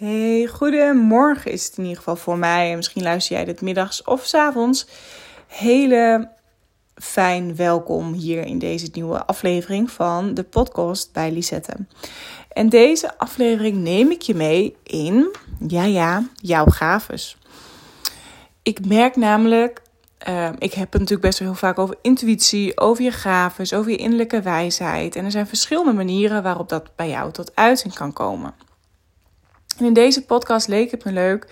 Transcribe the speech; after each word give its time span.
Hey, 0.00 0.46
goedemorgen 0.46 1.52
is 1.52 1.64
het 1.64 1.76
in 1.76 1.82
ieder 1.82 1.98
geval 1.98 2.16
voor 2.16 2.38
mij. 2.38 2.70
En 2.70 2.76
misschien 2.76 3.02
luister 3.02 3.36
jij 3.36 3.44
dit 3.44 3.60
middags 3.60 4.04
of 4.04 4.26
s 4.26 4.34
avonds. 4.34 4.86
Hele 5.46 6.28
fijn 6.94 7.56
welkom 7.56 8.12
hier 8.12 8.44
in 8.44 8.58
deze 8.58 8.88
nieuwe 8.92 9.26
aflevering 9.26 9.90
van 9.90 10.34
de 10.34 10.42
podcast 10.42 11.12
bij 11.12 11.32
Lisette. 11.32 11.72
En 12.48 12.68
deze 12.68 13.18
aflevering 13.18 13.76
neem 13.76 14.10
ik 14.10 14.22
je 14.22 14.34
mee 14.34 14.76
in, 14.82 15.36
ja 15.68 15.84
ja, 15.84 16.28
jouw 16.34 16.66
gaves. 16.66 17.38
Ik 18.62 18.86
merk 18.86 19.16
namelijk, 19.16 19.82
uh, 20.28 20.48
ik 20.58 20.72
heb 20.72 20.92
het 20.92 21.00
natuurlijk 21.00 21.28
best 21.28 21.38
wel 21.38 21.48
heel 21.48 21.56
vaak 21.56 21.78
over 21.78 21.96
intuïtie, 22.02 22.80
over 22.80 23.04
je 23.04 23.12
gaves, 23.12 23.72
over 23.72 23.90
je 23.90 23.96
innerlijke 23.96 24.42
wijsheid. 24.42 25.16
En 25.16 25.24
er 25.24 25.30
zijn 25.30 25.46
verschillende 25.46 25.92
manieren 25.92 26.42
waarop 26.42 26.68
dat 26.68 26.96
bij 26.96 27.08
jou 27.08 27.32
tot 27.32 27.52
uiting 27.54 27.94
kan 27.94 28.12
komen. 28.12 28.68
En 29.80 29.86
in 29.86 29.92
deze 29.92 30.24
podcast 30.24 30.68
leek 30.68 30.90
het 30.90 31.04
me 31.04 31.12
leuk. 31.12 31.46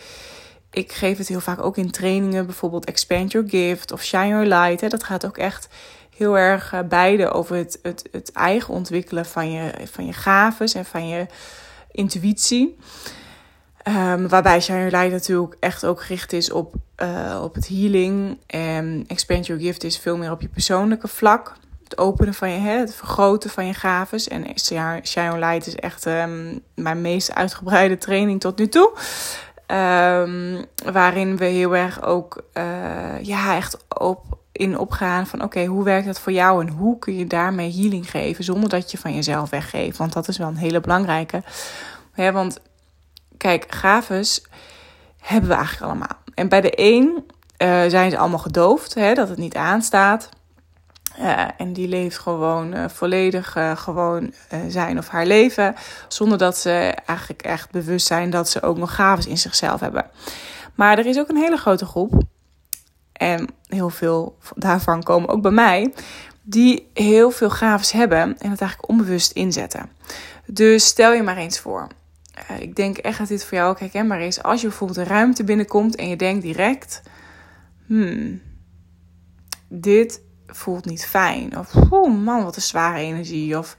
Ik 0.70 0.92
geef 0.92 1.18
het 1.18 1.28
heel 1.28 1.40
vaak 1.40 1.62
ook 1.62 1.76
in 1.76 1.90
trainingen, 1.90 2.46
bijvoorbeeld 2.46 2.84
Expand 2.84 3.32
Your 3.32 3.48
Gift 3.48 3.92
of 3.92 4.02
Shine 4.02 4.28
Your 4.28 4.46
Light. 4.46 4.80
Hè. 4.80 4.88
Dat 4.88 5.04
gaat 5.04 5.26
ook 5.26 5.36
echt 5.36 5.68
heel 6.16 6.38
erg 6.38 6.72
uh, 6.72 6.80
beide 6.88 7.30
over 7.30 7.56
het, 7.56 7.78
het, 7.82 8.08
het 8.10 8.32
eigen 8.32 8.74
ontwikkelen 8.74 9.26
van 9.26 9.50
je, 9.52 9.72
van 9.90 10.06
je 10.06 10.12
gaves 10.12 10.74
en 10.74 10.84
van 10.84 11.08
je 11.08 11.26
intuïtie. 11.90 12.78
Um, 13.88 14.28
waarbij 14.28 14.60
Shine 14.60 14.78
Your 14.78 14.96
Light 14.96 15.12
natuurlijk 15.12 15.56
echt 15.60 15.84
ook 15.84 16.00
gericht 16.00 16.32
is 16.32 16.50
op, 16.50 16.74
uh, 17.02 17.40
op 17.42 17.54
het 17.54 17.68
healing. 17.68 18.38
En 18.46 19.04
Expand 19.06 19.46
Your 19.46 19.62
Gift 19.62 19.84
is 19.84 19.98
veel 19.98 20.16
meer 20.16 20.30
op 20.30 20.40
je 20.40 20.48
persoonlijke 20.48 21.08
vlak 21.08 21.56
het 21.88 21.98
openen 21.98 22.34
van 22.34 22.50
je, 22.50 22.58
het 22.58 22.94
vergroten 22.94 23.50
van 23.50 23.66
je 23.66 23.74
gaves. 23.74 24.28
En 24.28 24.58
Shine 25.04 25.38
Light 25.38 25.66
is 25.66 25.74
echt 25.74 26.06
um, 26.06 26.60
mijn 26.74 27.00
meest 27.00 27.34
uitgebreide 27.34 27.98
training 27.98 28.40
tot 28.40 28.58
nu 28.58 28.68
toe. 28.68 28.92
Um, 29.66 30.64
waarin 30.92 31.36
we 31.36 31.44
heel 31.44 31.76
erg 31.76 32.02
ook 32.02 32.42
uh, 32.54 33.22
ja, 33.22 33.56
echt 33.56 33.76
op, 33.98 34.38
in 34.52 34.78
opgaan 34.78 35.26
van 35.26 35.42
oké, 35.42 35.64
hoe 35.64 35.84
werkt 35.84 36.06
dat 36.06 36.20
voor 36.20 36.32
jou 36.32 36.66
en 36.66 36.72
hoe 36.72 36.98
kun 36.98 37.16
je 37.16 37.26
daarmee 37.26 37.72
healing 37.72 38.10
geven 38.10 38.44
zonder 38.44 38.68
dat 38.68 38.90
je 38.90 38.98
van 38.98 39.14
jezelf 39.14 39.50
weggeeft. 39.50 39.96
Want 39.96 40.12
dat 40.12 40.28
is 40.28 40.38
wel 40.38 40.48
een 40.48 40.56
hele 40.56 40.80
belangrijke. 40.80 41.42
Want 42.14 42.58
kijk, 43.36 43.66
gaves 43.68 44.46
hebben 45.20 45.50
we 45.50 45.56
eigenlijk 45.56 45.84
allemaal. 45.90 46.16
En 46.34 46.48
bij 46.48 46.60
de 46.60 46.72
een 46.74 47.24
uh, 47.58 47.84
zijn 47.88 48.10
ze 48.10 48.18
allemaal 48.18 48.38
gedoofd, 48.38 48.94
hè, 48.94 49.14
dat 49.14 49.28
het 49.28 49.38
niet 49.38 49.54
aanstaat. 49.54 50.28
Uh, 51.20 51.48
en 51.56 51.72
die 51.72 51.88
leeft 51.88 52.18
gewoon 52.18 52.74
uh, 52.74 52.88
volledig 52.88 53.56
uh, 53.56 53.76
gewoon 53.76 54.32
zijn 54.68 54.98
of 54.98 55.08
haar 55.08 55.26
leven. 55.26 55.74
Zonder 56.08 56.38
dat 56.38 56.56
ze 56.56 56.94
eigenlijk 57.06 57.42
echt 57.42 57.70
bewust 57.70 58.06
zijn 58.06 58.30
dat 58.30 58.48
ze 58.48 58.62
ook 58.62 58.76
nog 58.76 58.94
gaves 58.94 59.26
in 59.26 59.38
zichzelf 59.38 59.80
hebben. 59.80 60.06
Maar 60.74 60.98
er 60.98 61.06
is 61.06 61.18
ook 61.18 61.28
een 61.28 61.36
hele 61.36 61.56
grote 61.56 61.86
groep. 61.86 62.22
En 63.12 63.48
heel 63.66 63.90
veel 63.90 64.38
daarvan 64.54 65.02
komen 65.02 65.28
ook 65.28 65.42
bij 65.42 65.50
mij. 65.50 65.92
Die 66.42 66.90
heel 66.94 67.30
veel 67.30 67.50
gaves 67.50 67.92
hebben 67.92 68.20
en 68.20 68.50
het 68.50 68.60
eigenlijk 68.60 68.88
onbewust 68.88 69.32
inzetten. 69.32 69.90
Dus 70.46 70.86
stel 70.86 71.12
je 71.12 71.22
maar 71.22 71.36
eens 71.36 71.58
voor. 71.58 71.86
ik 72.58 72.76
denk 72.76 72.98
echt 72.98 73.18
dat 73.18 73.28
dit 73.28 73.44
voor 73.44 73.58
jou 73.58 73.70
ook 73.70 73.80
herkenbaar 73.80 74.20
is. 74.20 74.42
Als 74.42 74.60
je 74.60 74.66
bijvoorbeeld 74.66 74.98
een 74.98 75.14
ruimte 75.14 75.44
binnenkomt 75.44 75.96
en 75.96 76.08
je 76.08 76.16
denkt 76.16 76.42
direct... 76.42 77.02
Hmm, 77.86 78.40
dit 79.68 80.20
voelt 80.48 80.84
niet 80.84 81.06
fijn. 81.06 81.58
Of 81.58 81.74
oh 81.90 82.24
man, 82.24 82.44
wat 82.44 82.56
een 82.56 82.62
zware 82.62 82.98
energie. 82.98 83.58
Of 83.58 83.76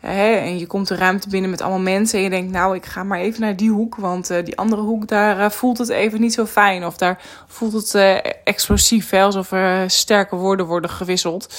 hè, 0.00 0.34
en 0.34 0.58
je 0.58 0.66
komt 0.66 0.88
de 0.88 0.94
ruimte 0.94 1.28
binnen 1.28 1.50
met 1.50 1.60
allemaal 1.60 1.80
mensen 1.80 2.18
en 2.18 2.24
je 2.24 2.30
denkt, 2.30 2.52
nou, 2.52 2.74
ik 2.74 2.86
ga 2.86 3.02
maar 3.02 3.18
even 3.18 3.40
naar 3.40 3.56
die 3.56 3.70
hoek, 3.70 3.96
want 3.96 4.30
uh, 4.30 4.44
die 4.44 4.56
andere 4.56 4.82
hoek, 4.82 5.08
daar 5.08 5.38
uh, 5.38 5.50
voelt 5.50 5.78
het 5.78 5.88
even 5.88 6.20
niet 6.20 6.32
zo 6.32 6.46
fijn. 6.46 6.86
Of 6.86 6.96
daar 6.96 7.22
voelt 7.46 7.72
het 7.72 7.94
uh, 7.94 8.16
explosief, 8.44 9.10
hè, 9.10 9.22
alsof 9.22 9.52
er 9.52 9.90
sterke 9.90 10.36
woorden 10.36 10.66
worden 10.66 10.90
gewisseld. 10.90 11.54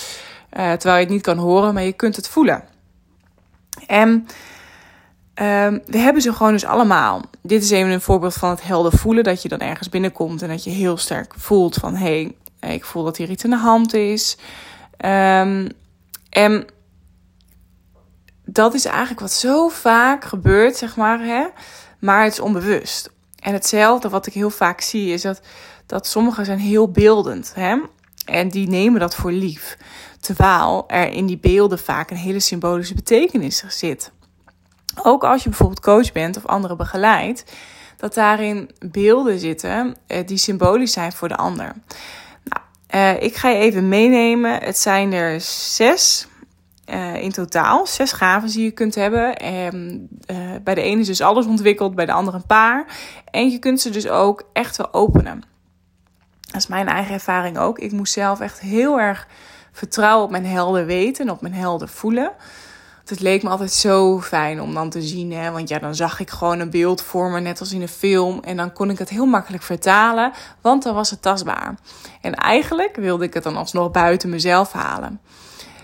terwijl 0.49 0.95
je 0.95 1.03
het 1.03 1.09
niet 1.09 1.21
kan 1.21 1.37
horen, 1.37 1.73
maar 1.73 1.83
je 1.83 1.93
kunt 1.93 2.15
het 2.15 2.27
voelen. 2.27 2.63
En 3.87 4.09
um, 5.39 5.81
we 5.85 5.97
hebben 5.97 6.21
ze 6.21 6.33
gewoon 6.33 6.51
dus 6.51 6.65
allemaal. 6.65 7.21
Dit 7.41 7.63
is 7.63 7.69
even 7.69 7.91
een 7.91 8.01
voorbeeld 8.01 8.33
van 8.33 8.49
het 8.49 8.63
helder 8.63 8.97
voelen. 8.97 9.23
Dat 9.23 9.41
je 9.41 9.49
dan 9.49 9.59
ergens 9.59 9.89
binnenkomt 9.89 10.41
en 10.41 10.49
dat 10.49 10.63
je 10.63 10.69
heel 10.69 10.97
sterk 10.97 11.33
voelt 11.37 11.75
van... 11.75 11.95
hé, 11.95 12.21
hey, 12.21 12.35
ik 12.59 12.85
voel 12.85 13.03
dat 13.03 13.17
hier 13.17 13.29
iets 13.29 13.43
aan 13.43 13.49
de 13.49 13.57
hand 13.57 13.93
is. 13.93 14.37
Um, 15.05 15.69
en 16.29 16.65
dat 18.45 18.73
is 18.73 18.85
eigenlijk 18.85 19.19
wat 19.19 19.31
zo 19.31 19.67
vaak 19.67 20.23
gebeurt, 20.23 20.75
zeg 20.75 20.95
maar. 20.95 21.19
Hè? 21.19 21.47
Maar 21.99 22.23
het 22.23 22.33
is 22.33 22.39
onbewust. 22.39 23.11
En 23.39 23.53
hetzelfde 23.53 24.09
wat 24.09 24.25
ik 24.25 24.33
heel 24.33 24.49
vaak 24.49 24.81
zie 24.81 25.13
is 25.13 25.21
dat, 25.21 25.41
dat 25.85 26.07
sommigen 26.07 26.45
zijn 26.45 26.59
heel 26.59 26.91
beeldend. 26.91 27.51
Hè? 27.55 27.77
En 28.25 28.49
die 28.49 28.67
nemen 28.67 28.99
dat 28.99 29.15
voor 29.15 29.31
lief. 29.31 29.77
Terwijl 30.19 30.83
er 30.87 31.11
in 31.11 31.25
die 31.25 31.37
beelden 31.37 31.79
vaak 31.79 32.11
een 32.11 32.17
hele 32.17 32.39
symbolische 32.39 32.93
betekenis 32.93 33.63
zit. 33.67 34.11
Ook 35.03 35.23
als 35.23 35.43
je 35.43 35.49
bijvoorbeeld 35.49 35.79
coach 35.79 36.11
bent 36.11 36.37
of 36.37 36.45
anderen 36.45 36.77
begeleidt, 36.77 37.43
dat 37.97 38.13
daarin 38.13 38.69
beelden 38.79 39.39
zitten 39.39 39.95
eh, 40.07 40.27
die 40.27 40.37
symbolisch 40.37 40.91
zijn 40.91 41.11
voor 41.11 41.27
de 41.27 41.35
ander. 41.35 41.73
Uh, 42.95 43.21
ik 43.21 43.35
ga 43.35 43.49
je 43.49 43.57
even 43.57 43.87
meenemen. 43.87 44.63
Het 44.63 44.77
zijn 44.77 45.13
er 45.13 45.41
zes 45.41 46.27
uh, 46.89 47.15
in 47.15 47.31
totaal. 47.31 47.87
Zes 47.87 48.11
gaven 48.11 48.49
die 48.49 48.63
je 48.63 48.71
kunt 48.71 48.95
hebben. 48.95 49.37
En, 49.37 50.07
uh, 50.31 50.37
bij 50.63 50.75
de 50.75 50.81
ene 50.81 50.99
is 50.99 51.07
dus 51.07 51.21
alles 51.21 51.45
ontwikkeld, 51.45 51.95
bij 51.95 52.05
de 52.05 52.11
andere 52.11 52.37
een 52.37 52.45
paar. 52.45 52.85
En 53.31 53.49
je 53.49 53.59
kunt 53.59 53.81
ze 53.81 53.89
dus 53.89 54.07
ook 54.07 54.43
echt 54.53 54.77
wel 54.77 54.93
openen. 54.93 55.43
Dat 56.41 56.61
is 56.61 56.67
mijn 56.67 56.87
eigen 56.87 57.13
ervaring 57.13 57.57
ook. 57.57 57.79
Ik 57.79 57.91
moest 57.91 58.13
zelf 58.13 58.39
echt 58.39 58.59
heel 58.59 58.99
erg 58.99 59.27
vertrouwen 59.71 60.25
op 60.25 60.31
mijn 60.31 60.45
helder 60.45 60.85
weten 60.85 61.25
en 61.25 61.31
op 61.31 61.41
mijn 61.41 61.53
helder 61.53 61.87
voelen 61.87 62.31
het 63.09 63.19
leek 63.19 63.43
me 63.43 63.49
altijd 63.49 63.71
zo 63.71 64.21
fijn 64.21 64.61
om 64.61 64.73
dan 64.73 64.89
te 64.89 65.01
zien. 65.01 65.31
Hè? 65.31 65.51
Want 65.51 65.69
ja, 65.69 65.79
dan 65.79 65.95
zag 65.95 66.19
ik 66.19 66.29
gewoon 66.29 66.59
een 66.59 66.69
beeld 66.69 67.01
voor 67.01 67.31
me, 67.31 67.39
net 67.39 67.59
als 67.59 67.71
in 67.71 67.81
een 67.81 67.87
film. 67.87 68.39
En 68.43 68.57
dan 68.57 68.73
kon 68.73 68.89
ik 68.89 68.97
het 68.97 69.09
heel 69.09 69.25
makkelijk 69.25 69.63
vertalen, 69.63 70.31
want 70.61 70.83
dan 70.83 70.93
was 70.93 71.09
het 71.09 71.21
tastbaar. 71.21 71.75
En 72.21 72.35
eigenlijk 72.35 72.95
wilde 72.95 73.23
ik 73.25 73.33
het 73.33 73.43
dan 73.43 73.55
alsnog 73.55 73.91
buiten 73.91 74.29
mezelf 74.29 74.71
halen. 74.71 75.21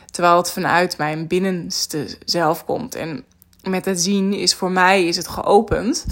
Terwijl 0.06 0.38
het 0.38 0.52
vanuit 0.52 0.97
mijn 0.97 1.28
binnenste 1.28 2.18
zelf 2.25 2.66
komt. 2.66 2.96
En 2.96 3.24
met 3.64 3.85
het 3.85 4.02
zien 4.02 4.34
is 4.34 4.53
voor 4.53 4.72
mij 4.72 5.06
is 5.06 5.18
het 5.18 5.28
geopend. 5.28 6.06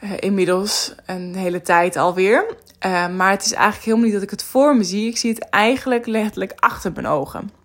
Uh, 0.00 0.10
inmiddels 0.18 0.94
een 1.06 1.34
hele 1.34 1.62
tijd 1.62 1.96
alweer. 1.96 2.56
Uh, 2.86 3.08
maar 3.08 3.30
het 3.30 3.44
is 3.44 3.52
eigenlijk 3.52 3.84
helemaal 3.84 4.04
niet 4.04 4.14
dat 4.14 4.22
ik 4.22 4.30
het 4.30 4.42
voor 4.42 4.76
me 4.76 4.84
zie. 4.84 5.08
Ik 5.08 5.16
zie 5.16 5.30
het 5.30 5.48
eigenlijk 5.48 6.06
letterlijk 6.06 6.52
achter 6.56 6.92
mijn 6.92 7.06
ogen 7.06 7.59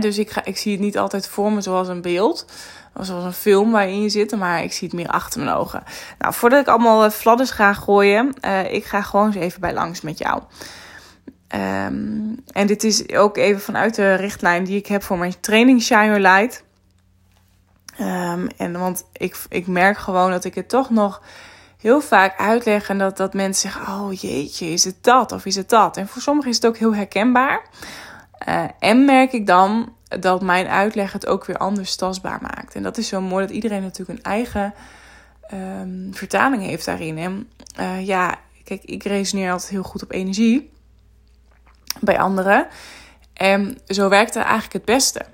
dus 0.00 0.18
ik, 0.18 0.40
ik 0.44 0.56
zie 0.56 0.72
het 0.72 0.80
niet 0.80 0.98
altijd 0.98 1.28
voor 1.28 1.52
me 1.52 1.60
zoals 1.60 1.88
een 1.88 2.02
beeld. 2.02 2.46
Zoals 3.00 3.24
een 3.24 3.32
film 3.32 3.70
waarin 3.70 4.02
je 4.02 4.08
zit, 4.08 4.36
maar 4.36 4.62
ik 4.62 4.72
zie 4.72 4.88
het 4.88 4.96
meer 4.96 5.08
achter 5.08 5.40
mijn 5.40 5.56
ogen. 5.56 5.82
Nou, 6.18 6.34
voordat 6.34 6.60
ik 6.60 6.66
allemaal 6.66 7.04
eh, 7.04 7.10
fladders 7.10 7.50
ga 7.50 7.72
gooien, 7.72 8.34
uh, 8.44 8.72
ik 8.72 8.84
ga 8.84 9.02
gewoon 9.02 9.26
eens 9.26 9.36
even 9.36 9.60
bij 9.60 9.72
langs 9.72 10.00
met 10.00 10.18
jou. 10.18 10.42
Um, 11.54 12.42
en 12.52 12.66
dit 12.66 12.84
is 12.84 13.12
ook 13.12 13.36
even 13.36 13.60
vanuit 13.60 13.94
de 13.94 14.14
richtlijn 14.14 14.64
die 14.64 14.76
ik 14.76 14.86
heb 14.86 15.02
voor 15.02 15.18
mijn 15.18 15.40
training 15.40 15.82
Shine 15.82 16.04
Your 16.04 16.20
Light. 16.20 16.64
Um, 18.00 18.48
en 18.56 18.78
want 18.78 19.04
ik, 19.12 19.36
ik 19.48 19.66
merk 19.66 19.98
gewoon 19.98 20.30
dat 20.30 20.44
ik 20.44 20.54
het 20.54 20.68
toch 20.68 20.90
nog 20.90 21.22
heel 21.80 22.00
vaak 22.00 22.38
uitleg 22.38 22.88
en 22.88 22.98
dat, 22.98 23.16
dat 23.16 23.34
mensen 23.34 23.70
zeggen: 23.70 23.94
Oh 23.94 24.12
jeetje, 24.12 24.66
is 24.66 24.84
het 24.84 24.96
dat 25.00 25.32
of 25.32 25.46
is 25.46 25.56
het 25.56 25.68
dat? 25.68 25.96
En 25.96 26.08
voor 26.08 26.22
sommigen 26.22 26.50
is 26.50 26.56
het 26.56 26.66
ook 26.66 26.76
heel 26.76 26.94
herkenbaar. 26.94 27.62
Uh, 28.48 28.64
en 28.78 29.04
merk 29.04 29.32
ik 29.32 29.46
dan 29.46 29.92
dat 30.08 30.42
mijn 30.42 30.66
uitleg 30.66 31.12
het 31.12 31.26
ook 31.26 31.44
weer 31.44 31.56
anders 31.56 31.96
tastbaar 31.96 32.38
maakt. 32.42 32.74
En 32.74 32.82
dat 32.82 32.98
is 32.98 33.08
zo 33.08 33.20
mooi 33.20 33.46
dat 33.46 33.54
iedereen 33.54 33.82
natuurlijk 33.82 34.18
een 34.18 34.32
eigen 34.32 34.74
um, 35.54 36.10
vertaling 36.12 36.62
heeft 36.62 36.84
daarin. 36.84 37.18
En 37.18 37.50
uh, 37.80 38.06
ja, 38.06 38.38
kijk, 38.64 38.84
ik 38.84 39.02
resoneer 39.02 39.52
altijd 39.52 39.70
heel 39.70 39.82
goed 39.82 40.02
op 40.02 40.12
energie 40.12 40.70
bij 42.00 42.18
anderen. 42.18 42.66
En 43.32 43.78
zo 43.86 44.08
werkt 44.08 44.34
het 44.34 44.42
eigenlijk 44.42 44.72
het 44.72 44.84
beste. 44.84 45.24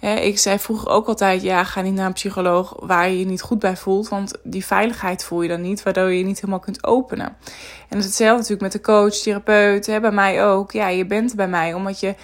Ik 0.00 0.38
zei 0.38 0.58
vroeger 0.58 0.88
ook 0.88 1.06
altijd: 1.06 1.42
ja, 1.42 1.64
ga 1.64 1.80
niet 1.80 1.94
naar 1.94 2.06
een 2.06 2.12
psycholoog 2.12 2.74
waar 2.80 3.08
je 3.08 3.18
je 3.18 3.26
niet 3.26 3.42
goed 3.42 3.58
bij 3.58 3.76
voelt. 3.76 4.08
Want 4.08 4.32
die 4.42 4.64
veiligheid 4.64 5.24
voel 5.24 5.42
je 5.42 5.48
dan 5.48 5.60
niet, 5.60 5.82
waardoor 5.82 6.10
je 6.10 6.18
je 6.18 6.24
niet 6.24 6.40
helemaal 6.40 6.60
kunt 6.60 6.84
openen. 6.84 7.26
En 7.26 7.36
dat 7.88 7.98
is 7.98 8.04
hetzelfde 8.04 8.36
natuurlijk 8.36 8.62
met 8.62 8.72
de 8.72 8.80
coach, 8.80 9.14
therapeut, 9.14 9.86
hè, 9.86 10.00
bij 10.00 10.10
mij 10.10 10.46
ook. 10.46 10.72
Ja, 10.72 10.88
je 10.88 11.06
bent 11.06 11.34
bij 11.34 11.48
mij 11.48 11.74
omdat 11.74 12.00
je 12.00 12.14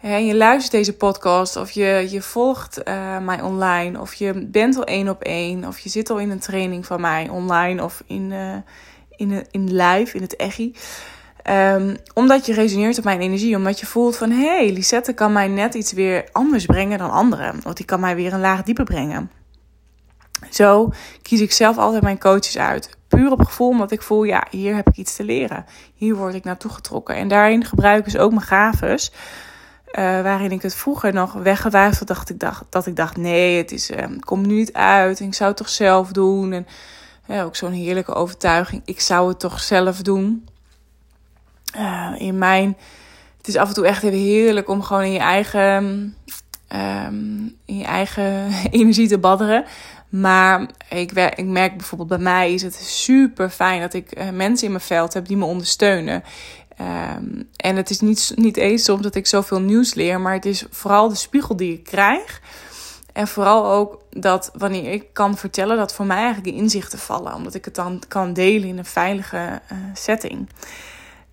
je 0.00 0.34
luistert 0.34 0.72
deze 0.72 0.96
podcast 0.96 1.56
of 1.56 1.70
je, 1.70 2.06
je 2.10 2.22
volgt 2.22 2.80
uh, 2.88 3.18
mij 3.18 3.40
online 3.40 4.00
of 4.00 4.14
je 4.14 4.46
bent 4.46 4.76
al 4.76 4.84
één 4.84 5.08
op 5.08 5.22
één 5.22 5.64
of 5.64 5.78
je 5.78 5.88
zit 5.88 6.10
al 6.10 6.18
in 6.18 6.30
een 6.30 6.38
training 6.38 6.86
van 6.86 7.00
mij 7.00 7.28
online 7.28 7.84
of 7.84 8.02
in, 8.06 8.30
uh, 8.30 8.56
in, 9.16 9.46
in 9.50 9.74
live, 9.74 10.16
in 10.16 10.22
het 10.22 10.36
echi. 10.36 10.74
Um, 11.50 11.96
omdat 12.14 12.46
je 12.46 12.52
resoneert 12.52 12.98
op 12.98 13.04
mijn 13.04 13.20
energie, 13.20 13.56
omdat 13.56 13.80
je 13.80 13.86
voelt 13.86 14.16
van 14.16 14.30
hé, 14.30 14.56
hey, 14.56 14.72
Lisette 14.72 15.12
kan 15.12 15.32
mij 15.32 15.48
net 15.48 15.74
iets 15.74 15.92
weer 15.92 16.28
anders 16.32 16.66
brengen 16.66 16.98
dan 16.98 17.10
anderen. 17.10 17.60
Of 17.64 17.72
die 17.72 17.84
kan 17.84 18.00
mij 18.00 18.16
weer 18.16 18.32
een 18.32 18.40
laag 18.40 18.62
dieper 18.62 18.84
brengen. 18.84 19.30
Zo 20.50 20.92
kies 21.22 21.40
ik 21.40 21.52
zelf 21.52 21.78
altijd 21.78 22.02
mijn 22.02 22.18
coaches 22.18 22.58
uit. 22.58 22.96
Puur 23.08 23.30
op 23.30 23.44
gevoel, 23.44 23.68
omdat 23.68 23.90
ik 23.90 24.02
voel, 24.02 24.22
ja, 24.22 24.46
hier 24.50 24.74
heb 24.74 24.88
ik 24.88 24.96
iets 24.96 25.16
te 25.16 25.24
leren. 25.24 25.64
Hier 25.94 26.14
word 26.14 26.34
ik 26.34 26.44
naartoe 26.44 26.70
getrokken. 26.70 27.14
En 27.14 27.28
daarin 27.28 27.64
gebruik 27.64 27.98
ik 27.98 28.04
dus 28.04 28.16
ook 28.16 28.30
mijn 28.30 28.42
gaves. 28.42 29.12
Uh, 29.12 30.22
waarin 30.22 30.50
ik 30.50 30.62
het 30.62 30.74
vroeger 30.74 31.12
nog 31.12 31.32
weggewuifd 31.32 32.06
dacht 32.06 32.30
ik 32.30 32.40
dacht, 32.40 32.64
dat 32.68 32.86
ik 32.86 32.96
dacht, 32.96 33.16
nee, 33.16 33.56
het 33.56 33.72
is, 33.72 33.90
uh, 33.90 34.04
komt 34.20 34.46
nu 34.46 34.54
niet 34.54 34.72
uit. 34.72 35.20
Ik 35.20 35.34
zou 35.34 35.48
het 35.48 35.58
toch 35.58 35.68
zelf 35.68 36.12
doen. 36.12 36.66
En 37.26 37.42
ook 37.42 37.56
zo'n 37.56 37.72
heerlijke 37.72 38.14
overtuiging. 38.14 38.82
Ik 38.84 39.00
zou 39.00 39.28
het 39.28 39.40
toch 39.40 39.60
zelf 39.60 40.02
doen. 40.02 40.48
Uh, 41.76 42.12
in 42.18 42.38
mijn, 42.38 42.76
het 43.36 43.48
is 43.48 43.56
af 43.56 43.68
en 43.68 43.74
toe 43.74 43.86
echt 43.86 44.02
even 44.02 44.18
heerlijk 44.18 44.68
om 44.68 44.82
gewoon 44.82 45.02
in 45.02 45.12
je 45.12 45.18
eigen, 45.18 45.84
um, 46.74 47.56
in 47.64 47.78
je 47.78 47.84
eigen 47.84 48.50
energie 48.70 49.08
te 49.08 49.18
badderen. 49.18 49.64
Maar 50.08 50.70
ik, 50.88 51.12
ik, 51.12 51.44
merk 51.44 51.76
bijvoorbeeld 51.76 52.08
bij 52.08 52.18
mij 52.18 52.54
is 52.54 52.62
het 52.62 52.74
super 52.74 53.50
fijn 53.50 53.80
dat 53.80 53.94
ik 53.94 54.18
uh, 54.18 54.30
mensen 54.30 54.66
in 54.66 54.72
mijn 54.72 54.84
veld 54.84 55.14
heb 55.14 55.26
die 55.26 55.36
me 55.36 55.44
ondersteunen. 55.44 56.22
Um, 56.80 57.48
en 57.56 57.76
het 57.76 57.90
is 57.90 58.00
niet, 58.00 58.32
niet 58.34 58.56
eens 58.56 58.84
soms 58.84 59.02
dat 59.02 59.14
ik 59.14 59.26
zoveel 59.26 59.60
nieuws 59.60 59.94
leer, 59.94 60.20
maar 60.20 60.32
het 60.32 60.44
is 60.44 60.64
vooral 60.70 61.08
de 61.08 61.14
spiegel 61.14 61.56
die 61.56 61.72
ik 61.72 61.84
krijg. 61.84 62.40
En 63.12 63.28
vooral 63.28 63.66
ook 63.66 64.02
dat 64.10 64.50
wanneer 64.54 64.92
ik 64.92 65.04
kan 65.12 65.36
vertellen, 65.36 65.76
dat 65.76 65.94
voor 65.94 66.06
mij 66.06 66.16
eigenlijk 66.16 66.46
de 66.46 66.62
inzichten 66.62 66.98
vallen. 66.98 67.34
Omdat 67.34 67.54
ik 67.54 67.64
het 67.64 67.74
dan 67.74 68.02
kan 68.08 68.32
delen 68.32 68.68
in 68.68 68.78
een 68.78 68.84
veilige 68.84 69.60
uh, 69.72 69.78
setting. 69.94 70.48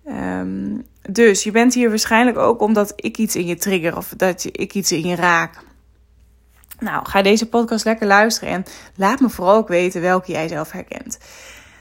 Um, 0.06 0.86
dus 1.10 1.42
je 1.42 1.50
bent 1.50 1.74
hier 1.74 1.88
waarschijnlijk 1.88 2.38
ook 2.38 2.60
omdat 2.60 2.92
ik 2.96 3.18
iets 3.18 3.36
in 3.36 3.46
je 3.46 3.56
trigger 3.56 3.96
of 3.96 4.14
dat 4.16 4.44
ik 4.52 4.74
iets 4.74 4.92
in 4.92 5.06
je 5.06 5.14
raak. 5.14 5.54
Nou, 6.78 7.06
ga 7.06 7.22
deze 7.22 7.48
podcast 7.48 7.84
lekker 7.84 8.06
luisteren 8.06 8.54
en 8.54 8.64
laat 8.96 9.20
me 9.20 9.28
vooral 9.30 9.56
ook 9.56 9.68
weten 9.68 10.00
welke 10.00 10.32
jij 10.32 10.48
zelf 10.48 10.70
herkent. 10.70 11.18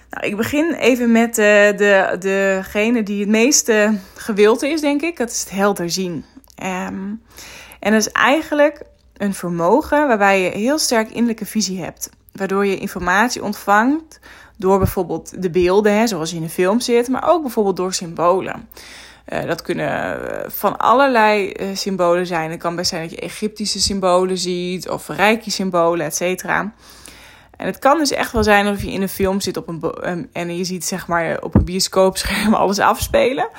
Nou, 0.10 0.28
ik 0.28 0.38
begin 0.38 0.74
even 0.74 1.12
met 1.12 1.38
eh, 1.38 1.78
de, 1.78 2.16
degene 2.20 3.04
die 3.04 3.20
het 3.20 3.30
meeste 3.30 3.98
gewild 4.16 4.62
is, 4.62 4.82
denk 4.82 5.02
ik. 5.02 5.18
Dat 5.18 5.32
is 5.32 5.40
het 5.40 5.50
helder 5.50 5.90
zien. 5.90 6.26
Um, 6.64 7.22
en 7.80 7.92
dat 7.92 8.02
is 8.02 8.12
eigenlijk 8.12 8.82
een 9.18 9.34
vermogen 9.34 10.08
waarbij 10.08 10.42
je 10.42 10.50
heel 10.50 10.78
sterk 10.78 11.10
innerlijke 11.10 11.46
visie 11.46 11.82
hebt. 11.82 12.10
Waardoor 12.32 12.66
je 12.66 12.78
informatie 12.78 13.44
ontvangt 13.44 14.20
door 14.58 14.78
bijvoorbeeld 14.78 15.42
de 15.42 15.50
beelden, 15.50 15.98
hè, 15.98 16.08
zoals 16.08 16.30
je 16.30 16.36
in 16.36 16.44
een 16.44 16.50
film 16.50 16.80
zit, 16.80 17.08
maar 17.08 17.30
ook 17.30 17.42
bijvoorbeeld 17.42 17.76
door 17.76 17.94
symbolen. 17.94 18.70
Uh, 19.30 19.46
dat 19.46 19.62
kunnen 19.62 19.90
eh, 19.90 20.50
van 20.50 20.78
allerlei 20.78 21.54
uh, 21.60 21.68
symbolen 21.74 22.26
zijn. 22.26 22.52
Het 22.52 22.60
kan 22.60 22.76
best 22.76 22.90
zijn 22.90 23.02
dat 23.02 23.12
je 23.12 23.20
Egyptische 23.20 23.82
symbolen 23.82 24.38
ziet 24.38 24.90
of 24.90 25.08
rijke 25.08 25.52
symbolen, 25.52 26.06
et 26.06 26.16
cetera. 26.16 26.74
En 27.58 27.66
het 27.66 27.80
kan 27.80 27.98
dus 27.98 28.12
echt 28.12 28.32
wel 28.32 28.44
zijn 28.44 28.68
alsof 28.68 28.84
je 28.84 28.92
in 28.92 29.02
een 29.02 29.10
film 29.10 29.42
zit 29.42 29.58
op 29.58 29.68
een 29.68 30.30
en 30.34 30.58
je 30.58 30.64
ziet 30.64 30.86
zeg 30.86 31.08
maar 31.08 31.42
op 31.42 31.56
een 31.56 31.66
bioscoopscherm 31.66 32.54
alles 32.64 32.80
afspelen. 32.80 33.50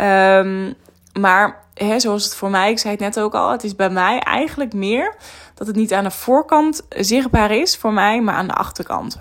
Um, 0.00 0.74
maar 1.20 1.64
hè, 1.74 2.00
zoals 2.00 2.24
het 2.24 2.34
voor 2.34 2.50
mij, 2.50 2.70
ik 2.70 2.78
zei 2.78 2.92
het 2.92 3.02
net 3.02 3.20
ook 3.20 3.34
al, 3.34 3.50
het 3.50 3.64
is 3.64 3.76
bij 3.76 3.90
mij 3.90 4.18
eigenlijk 4.18 4.72
meer 4.72 5.14
dat 5.54 5.66
het 5.66 5.76
niet 5.76 5.92
aan 5.92 6.04
de 6.04 6.10
voorkant 6.10 6.82
zichtbaar 6.88 7.50
is 7.50 7.76
voor 7.76 7.92
mij, 7.92 8.20
maar 8.20 8.34
aan 8.34 8.46
de 8.46 8.54
achterkant. 8.54 9.20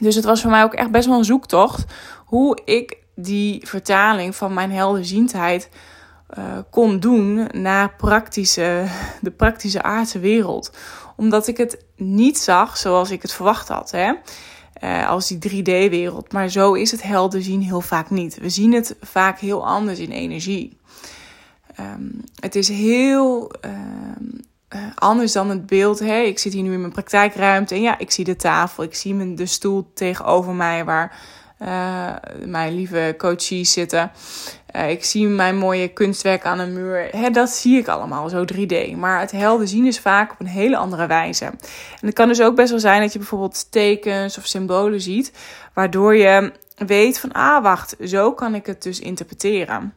Dus 0.00 0.14
het 0.14 0.24
was 0.24 0.40
voor 0.40 0.50
mij 0.50 0.62
ook 0.62 0.74
echt 0.74 0.90
best 0.90 1.06
wel 1.06 1.18
een 1.18 1.24
zoektocht 1.24 1.84
hoe 2.24 2.58
ik 2.64 2.96
die 3.14 3.66
vertaling 3.66 4.36
van 4.36 4.54
mijn 4.54 4.70
helderziendheid 4.70 5.68
uh, 6.38 6.58
kon 6.70 7.00
doen 7.00 7.48
naar 7.52 7.94
praktische, 7.96 8.86
de 9.20 9.30
praktische 9.30 9.82
aardse 9.82 10.18
wereld. 10.18 10.72
Omdat 11.16 11.46
ik 11.46 11.56
het 11.56 11.84
niet 11.96 12.38
zag 12.38 12.76
zoals 12.76 13.10
ik 13.10 13.22
het 13.22 13.32
verwacht 13.32 13.68
had. 13.68 13.90
Hè? 13.90 14.12
Uh, 14.82 15.08
als 15.08 15.28
die 15.28 15.62
3D-wereld. 15.62 16.32
Maar 16.32 16.48
zo 16.48 16.72
is 16.72 16.90
het 16.90 17.02
helder 17.02 17.42
zien 17.42 17.62
heel 17.62 17.80
vaak 17.80 18.10
niet. 18.10 18.38
We 18.38 18.48
zien 18.48 18.72
het 18.72 18.96
vaak 19.00 19.38
heel 19.38 19.66
anders 19.66 19.98
in 19.98 20.10
energie. 20.10 20.78
Um, 21.80 22.20
het 22.40 22.54
is 22.54 22.68
heel 22.68 23.52
uh, 23.64 23.70
anders 24.94 25.32
dan 25.32 25.50
het 25.50 25.66
beeld. 25.66 25.98
Hè? 25.98 26.20
Ik 26.20 26.38
zit 26.38 26.52
hier 26.52 26.62
nu 26.62 26.72
in 26.72 26.80
mijn 26.80 26.92
praktijkruimte 26.92 27.74
en 27.74 27.82
ja, 27.82 27.98
ik 27.98 28.10
zie 28.10 28.24
de 28.24 28.36
tafel, 28.36 28.82
ik 28.82 28.94
zie 28.94 29.14
mijn, 29.14 29.34
de 29.34 29.46
stoel 29.46 29.90
tegenover 29.94 30.52
mij 30.52 30.84
waar 30.84 31.16
uh, 31.62 32.14
mijn 32.44 32.74
lieve 32.74 33.14
coaches 33.18 33.72
zitten. 33.72 34.10
Uh, 34.76 34.90
ik 34.90 35.04
zie 35.04 35.26
mijn 35.26 35.56
mooie 35.56 35.88
kunstwerk 35.88 36.44
aan 36.44 36.58
een 36.58 36.72
muur. 36.72 37.08
Hè, 37.10 37.30
dat 37.30 37.50
zie 37.50 37.78
ik 37.78 37.88
allemaal 37.88 38.28
zo 38.28 38.44
3D. 38.54 38.96
Maar 38.96 39.20
het 39.20 39.30
helder 39.30 39.68
zien 39.68 39.86
is 39.86 40.00
vaak 40.00 40.32
op 40.32 40.40
een 40.40 40.46
hele 40.46 40.76
andere 40.76 41.06
wijze. 41.06 41.44
En 41.44 42.06
het 42.06 42.14
kan 42.14 42.28
dus 42.28 42.40
ook 42.40 42.56
best 42.56 42.70
wel 42.70 42.80
zijn 42.80 43.00
dat 43.00 43.12
je 43.12 43.18
bijvoorbeeld 43.18 43.70
tekens 43.70 44.38
of 44.38 44.46
symbolen 44.46 45.00
ziet, 45.00 45.32
waardoor 45.74 46.16
je 46.16 46.52
weet 46.76 47.18
van 47.18 47.32
ah 47.32 47.62
wacht, 47.62 47.96
zo 48.04 48.32
kan 48.32 48.54
ik 48.54 48.66
het 48.66 48.82
dus 48.82 49.00
interpreteren. 49.00 49.94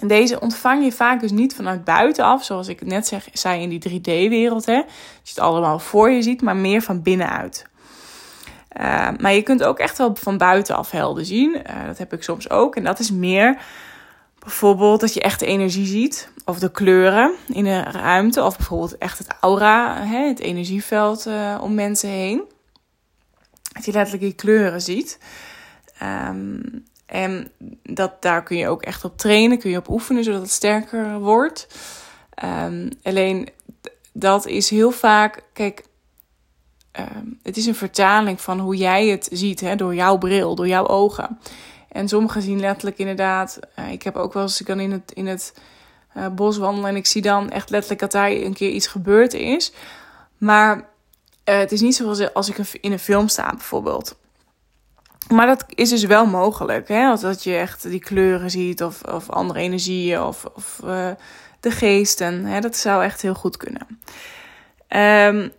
En 0.00 0.08
deze 0.08 0.40
ontvang 0.40 0.84
je 0.84 0.92
vaak 0.92 1.20
dus 1.20 1.30
niet 1.30 1.54
vanuit 1.54 1.84
buitenaf, 1.84 2.44
zoals 2.44 2.68
ik 2.68 2.86
net 2.86 3.06
zeg, 3.06 3.28
zei 3.32 3.62
in 3.62 3.68
die 3.68 4.00
3D-wereld. 4.00 4.64
Dat 4.64 4.84
je 5.22 5.30
het 5.30 5.38
allemaal 5.38 5.78
voor 5.78 6.10
je 6.10 6.22
ziet, 6.22 6.42
maar 6.42 6.56
meer 6.56 6.82
van 6.82 7.02
binnenuit. 7.02 7.66
Uh, 8.80 9.08
maar 9.18 9.32
je 9.32 9.42
kunt 9.42 9.62
ook 9.62 9.78
echt 9.78 9.98
wel 9.98 10.14
van 10.14 10.38
buitenaf 10.38 10.90
helder 10.90 11.24
zien. 11.24 11.54
Uh, 11.54 11.86
dat 11.86 11.98
heb 11.98 12.12
ik 12.12 12.22
soms 12.22 12.50
ook. 12.50 12.76
En 12.76 12.84
dat 12.84 12.98
is 12.98 13.10
meer 13.10 13.62
bijvoorbeeld 14.38 15.00
dat 15.00 15.14
je 15.14 15.20
echt 15.20 15.40
de 15.40 15.46
energie 15.46 15.86
ziet. 15.86 16.30
Of 16.44 16.58
de 16.58 16.70
kleuren 16.70 17.34
in 17.46 17.66
een 17.66 17.92
ruimte. 17.92 18.42
Of 18.42 18.56
bijvoorbeeld 18.56 18.98
echt 18.98 19.18
het 19.18 19.34
aura, 19.40 20.04
hè, 20.04 20.26
het 20.26 20.38
energieveld 20.38 21.26
uh, 21.26 21.58
om 21.60 21.74
mensen 21.74 22.08
heen. 22.08 22.42
Dat 23.72 23.84
je 23.84 23.92
letterlijk 23.92 24.24
die 24.24 24.34
kleuren 24.34 24.80
ziet. 24.80 25.18
Um, 26.02 26.84
en 27.08 27.52
dat, 27.82 28.22
daar 28.22 28.42
kun 28.42 28.56
je 28.56 28.68
ook 28.68 28.82
echt 28.82 29.04
op 29.04 29.16
trainen, 29.16 29.58
kun 29.58 29.70
je 29.70 29.76
op 29.76 29.88
oefenen, 29.88 30.24
zodat 30.24 30.40
het 30.40 30.50
sterker 30.50 31.18
wordt. 31.18 31.66
Um, 32.44 32.88
alleen 33.02 33.48
dat 34.12 34.46
is 34.46 34.70
heel 34.70 34.90
vaak, 34.90 35.42
kijk, 35.52 35.84
um, 36.98 37.38
het 37.42 37.56
is 37.56 37.66
een 37.66 37.74
vertaling 37.74 38.40
van 38.40 38.58
hoe 38.58 38.76
jij 38.76 39.06
het 39.06 39.28
ziet, 39.32 39.60
hè, 39.60 39.76
door 39.76 39.94
jouw 39.94 40.18
bril, 40.18 40.54
door 40.54 40.68
jouw 40.68 40.86
ogen. 40.86 41.38
En 41.88 42.08
sommigen 42.08 42.42
zien 42.42 42.60
letterlijk 42.60 42.98
inderdaad, 42.98 43.58
uh, 43.78 43.92
ik 43.92 44.02
heb 44.02 44.16
ook 44.16 44.32
wel 44.32 44.42
eens, 44.42 44.60
ik 44.60 44.66
kan 44.66 44.80
in 44.80 44.92
het, 44.92 45.12
in 45.12 45.26
het 45.26 45.54
uh, 46.16 46.28
bos 46.28 46.58
wandelen 46.58 46.90
en 46.90 46.96
ik 46.96 47.06
zie 47.06 47.22
dan 47.22 47.50
echt 47.50 47.70
letterlijk 47.70 48.00
dat 48.00 48.12
daar 48.12 48.30
een 48.30 48.54
keer 48.54 48.70
iets 48.70 48.86
gebeurd 48.86 49.34
is. 49.34 49.72
Maar 50.38 50.76
uh, 50.76 50.82
het 51.58 51.72
is 51.72 51.80
niet 51.80 51.96
zoals 51.96 52.34
als 52.34 52.48
ik 52.48 52.58
in 52.80 52.92
een 52.92 52.98
film 52.98 53.28
sta 53.28 53.50
bijvoorbeeld. 53.50 54.16
Maar 55.28 55.46
dat 55.46 55.64
is 55.68 55.88
dus 55.88 56.04
wel 56.04 56.26
mogelijk. 56.26 56.88
Hè? 56.88 57.16
Dat 57.16 57.44
je 57.44 57.56
echt 57.56 57.82
die 57.82 58.00
kleuren 58.00 58.50
ziet 58.50 58.82
of, 58.82 59.02
of 59.02 59.30
andere 59.30 59.60
energieën 59.60 60.22
of, 60.22 60.44
of 60.54 60.80
uh, 60.84 61.10
de 61.60 61.70
geesten. 61.70 62.44
Hè? 62.44 62.60
Dat 62.60 62.76
zou 62.76 63.04
echt 63.04 63.22
heel 63.22 63.34
goed 63.34 63.56
kunnen. 63.56 63.86
Um, 64.88 65.52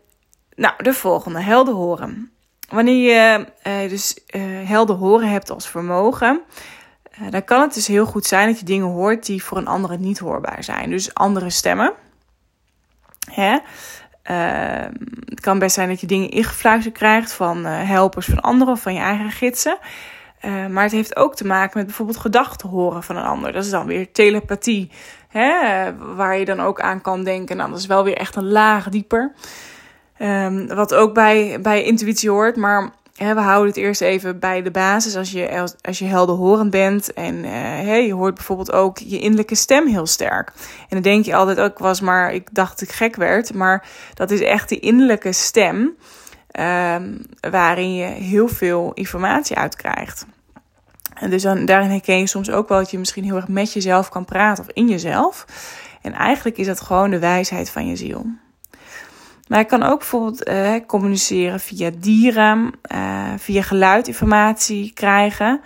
nou, 0.55 0.73
de 0.83 0.93
volgende, 0.93 1.41
helder 1.41 1.73
horen. 1.73 2.31
Wanneer 2.69 3.13
je 3.13 3.45
uh, 3.67 3.89
dus 3.89 4.19
uh, 4.35 4.41
helder 4.67 4.95
horen 4.95 5.29
hebt 5.29 5.49
als 5.49 5.67
vermogen, 5.67 6.41
dan 7.29 7.43
kan 7.43 7.61
het 7.61 7.73
dus 7.73 7.87
heel 7.87 8.05
goed 8.05 8.25
zijn 8.25 8.47
dat 8.47 8.59
je 8.59 8.65
dingen 8.65 8.87
hoort 8.87 9.25
die 9.25 9.43
voor 9.43 9.57
een 9.57 9.67
andere 9.67 9.97
niet 9.97 10.19
hoorbaar 10.19 10.63
zijn. 10.63 10.89
Dus 10.89 11.13
andere 11.13 11.49
stemmen. 11.49 11.93
Hè? 13.31 13.57
Uh, 14.31 14.85
het 15.25 15.39
kan 15.39 15.59
best 15.59 15.75
zijn 15.75 15.89
dat 15.89 16.01
je 16.01 16.07
dingen 16.07 16.29
ingefluisterd 16.29 16.97
krijgt 16.97 17.33
van 17.33 17.65
uh, 17.65 17.89
helpers 17.89 18.25
van 18.25 18.39
anderen 18.39 18.73
of 18.73 18.81
van 18.81 18.93
je 18.93 18.99
eigen 18.99 19.31
gidsen. 19.31 19.77
Uh, 20.45 20.65
maar 20.65 20.83
het 20.83 20.91
heeft 20.91 21.15
ook 21.15 21.35
te 21.35 21.45
maken 21.45 21.77
met 21.77 21.85
bijvoorbeeld 21.85 22.17
gedachten 22.17 22.69
horen 22.69 23.03
van 23.03 23.15
een 23.15 23.23
ander. 23.23 23.51
Dat 23.53 23.63
is 23.63 23.69
dan 23.69 23.85
weer 23.85 24.11
telepathie, 24.11 24.91
hè? 25.27 25.53
waar 26.15 26.37
je 26.37 26.45
dan 26.45 26.59
ook 26.59 26.81
aan 26.81 27.01
kan 27.01 27.23
denken. 27.23 27.57
Nou, 27.57 27.69
dat 27.69 27.79
is 27.79 27.85
wel 27.85 28.03
weer 28.03 28.17
echt 28.17 28.35
een 28.35 28.49
laag 28.49 28.89
dieper. 28.89 29.33
Um, 30.21 30.67
wat 30.67 30.93
ook 30.93 31.13
bij, 31.13 31.59
bij 31.61 31.83
intuïtie 31.83 32.29
hoort, 32.29 32.55
maar 32.55 32.89
we 33.19 33.41
houden 33.41 33.67
het 33.67 33.77
eerst 33.77 34.01
even 34.01 34.39
bij 34.39 34.61
de 34.61 34.71
basis. 34.71 35.15
Als 35.15 35.31
je, 35.31 35.67
als 35.81 35.99
je 35.99 36.05
helderhorend 36.05 36.69
bent 36.69 37.13
en 37.13 37.35
uh, 37.35 38.05
je 38.05 38.13
hoort 38.13 38.35
bijvoorbeeld 38.35 38.71
ook 38.71 38.97
je 38.97 39.19
innerlijke 39.19 39.55
stem 39.55 39.87
heel 39.87 40.05
sterk. 40.05 40.51
En 40.79 40.87
dan 40.89 41.01
denk 41.01 41.25
je 41.25 41.35
altijd 41.35 41.59
ook, 41.59 41.79
was 41.79 42.01
maar, 42.01 42.33
ik 42.33 42.47
dacht 42.51 42.81
ik 42.81 42.91
gek 42.91 43.15
werd. 43.15 43.53
Maar 43.53 43.87
dat 44.13 44.31
is 44.31 44.41
echt 44.41 44.69
die 44.69 44.79
innerlijke 44.79 45.31
stem 45.31 45.95
um, 46.59 47.21
waarin 47.49 47.95
je 47.95 48.05
heel 48.05 48.47
veel 48.47 48.91
informatie 48.93 49.57
uit 49.57 49.75
krijgt. 49.75 50.25
En 51.13 51.29
dus 51.29 51.41
dan, 51.41 51.65
daarin 51.65 51.89
herken 51.89 52.19
je 52.19 52.27
soms 52.27 52.51
ook 52.51 52.69
wel 52.69 52.77
dat 52.77 52.91
je 52.91 52.99
misschien 52.99 53.23
heel 53.23 53.35
erg 53.35 53.47
met 53.47 53.73
jezelf 53.73 54.09
kan 54.09 54.25
praten 54.25 54.63
of 54.63 54.69
in 54.73 54.87
jezelf. 54.87 55.45
En 56.01 56.13
eigenlijk 56.13 56.57
is 56.57 56.65
dat 56.65 56.81
gewoon 56.81 57.09
de 57.09 57.19
wijsheid 57.19 57.69
van 57.69 57.87
je 57.87 57.95
ziel. 57.95 58.25
Maar 59.49 59.59
ik 59.59 59.67
kan 59.67 59.83
ook 59.83 59.97
bijvoorbeeld 59.97 60.49
uh, 60.49 60.73
communiceren 60.87 61.59
via 61.59 61.91
dieren, 61.97 62.71
uh, 62.91 63.33
via 63.37 63.61
geluidinformatie 63.61 64.91
krijgen. 64.93 65.61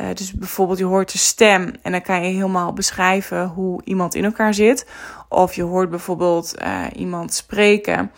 Uh, 0.00 0.06
dus 0.14 0.32
bijvoorbeeld 0.32 0.78
je 0.78 0.84
hoort 0.84 1.12
de 1.12 1.18
stem 1.18 1.74
en 1.82 1.92
dan 1.92 2.02
kan 2.02 2.22
je 2.22 2.34
helemaal 2.34 2.72
beschrijven 2.72 3.46
hoe 3.46 3.80
iemand 3.84 4.14
in 4.14 4.24
elkaar 4.24 4.54
zit. 4.54 4.86
Of 5.28 5.54
je 5.54 5.62
hoort 5.62 5.90
bijvoorbeeld 5.90 6.54
iemand 6.94 7.34
spreken 7.34 8.10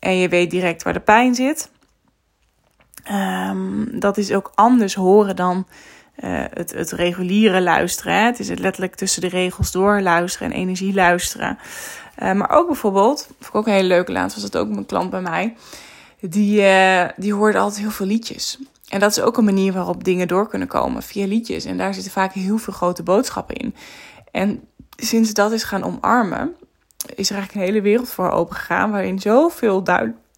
en 0.00 0.16
je 0.16 0.28
weet 0.28 0.50
direct 0.50 0.82
waar 0.82 0.92
de 0.92 1.00
pijn 1.00 1.34
zit. 1.34 1.70
Ehm, 3.04 3.98
dat 3.98 4.16
is 4.16 4.32
ook 4.32 4.52
anders 4.54 4.94
horen 4.94 5.36
dan 5.36 5.66
het, 6.54 6.72
het 6.72 6.92
reguliere 6.92 7.60
luisteren. 7.60 8.24
Het 8.24 8.38
is 8.38 8.48
het 8.48 8.58
letterlijk 8.58 8.94
tussen 8.94 9.20
de 9.20 9.28
regels 9.28 9.72
door 9.72 10.00
luisteren 10.00 10.52
en 10.52 10.58
energie 10.58 10.94
luisteren. 10.94 11.58
Uh, 12.22 12.32
maar 12.32 12.50
ook 12.50 12.66
bijvoorbeeld, 12.66 13.26
vond 13.26 13.48
ik 13.48 13.54
ook 13.54 13.66
een 13.66 13.72
hele 13.72 13.88
leuke 13.88 14.12
laatst, 14.12 14.40
was 14.40 14.50
dat 14.50 14.62
ook 14.62 14.76
een 14.76 14.86
klant 14.86 15.10
bij 15.10 15.20
mij. 15.20 15.56
Die, 16.20 16.60
uh, 16.60 17.04
die 17.16 17.34
hoorde 17.34 17.58
altijd 17.58 17.80
heel 17.80 17.90
veel 17.90 18.06
liedjes. 18.06 18.58
En 18.88 19.00
dat 19.00 19.10
is 19.10 19.20
ook 19.20 19.36
een 19.36 19.44
manier 19.44 19.72
waarop 19.72 20.04
dingen 20.04 20.28
door 20.28 20.48
kunnen 20.48 20.68
komen 20.68 21.02
via 21.02 21.26
liedjes. 21.26 21.64
En 21.64 21.78
daar 21.78 21.94
zitten 21.94 22.12
vaak 22.12 22.32
heel 22.32 22.58
veel 22.58 22.72
grote 22.72 23.02
boodschappen 23.02 23.56
in. 23.56 23.74
En 24.30 24.68
sinds 24.96 25.32
dat 25.32 25.52
is 25.52 25.62
gaan 25.62 25.84
omarmen, 25.84 26.54
is 27.14 27.30
er 27.30 27.36
eigenlijk 27.36 27.54
een 27.54 27.72
hele 27.72 27.80
wereld 27.82 28.08
voor 28.08 28.30
open 28.30 28.56
gegaan 28.56 28.90
waarin 28.90 29.18
zoveel 29.18 29.84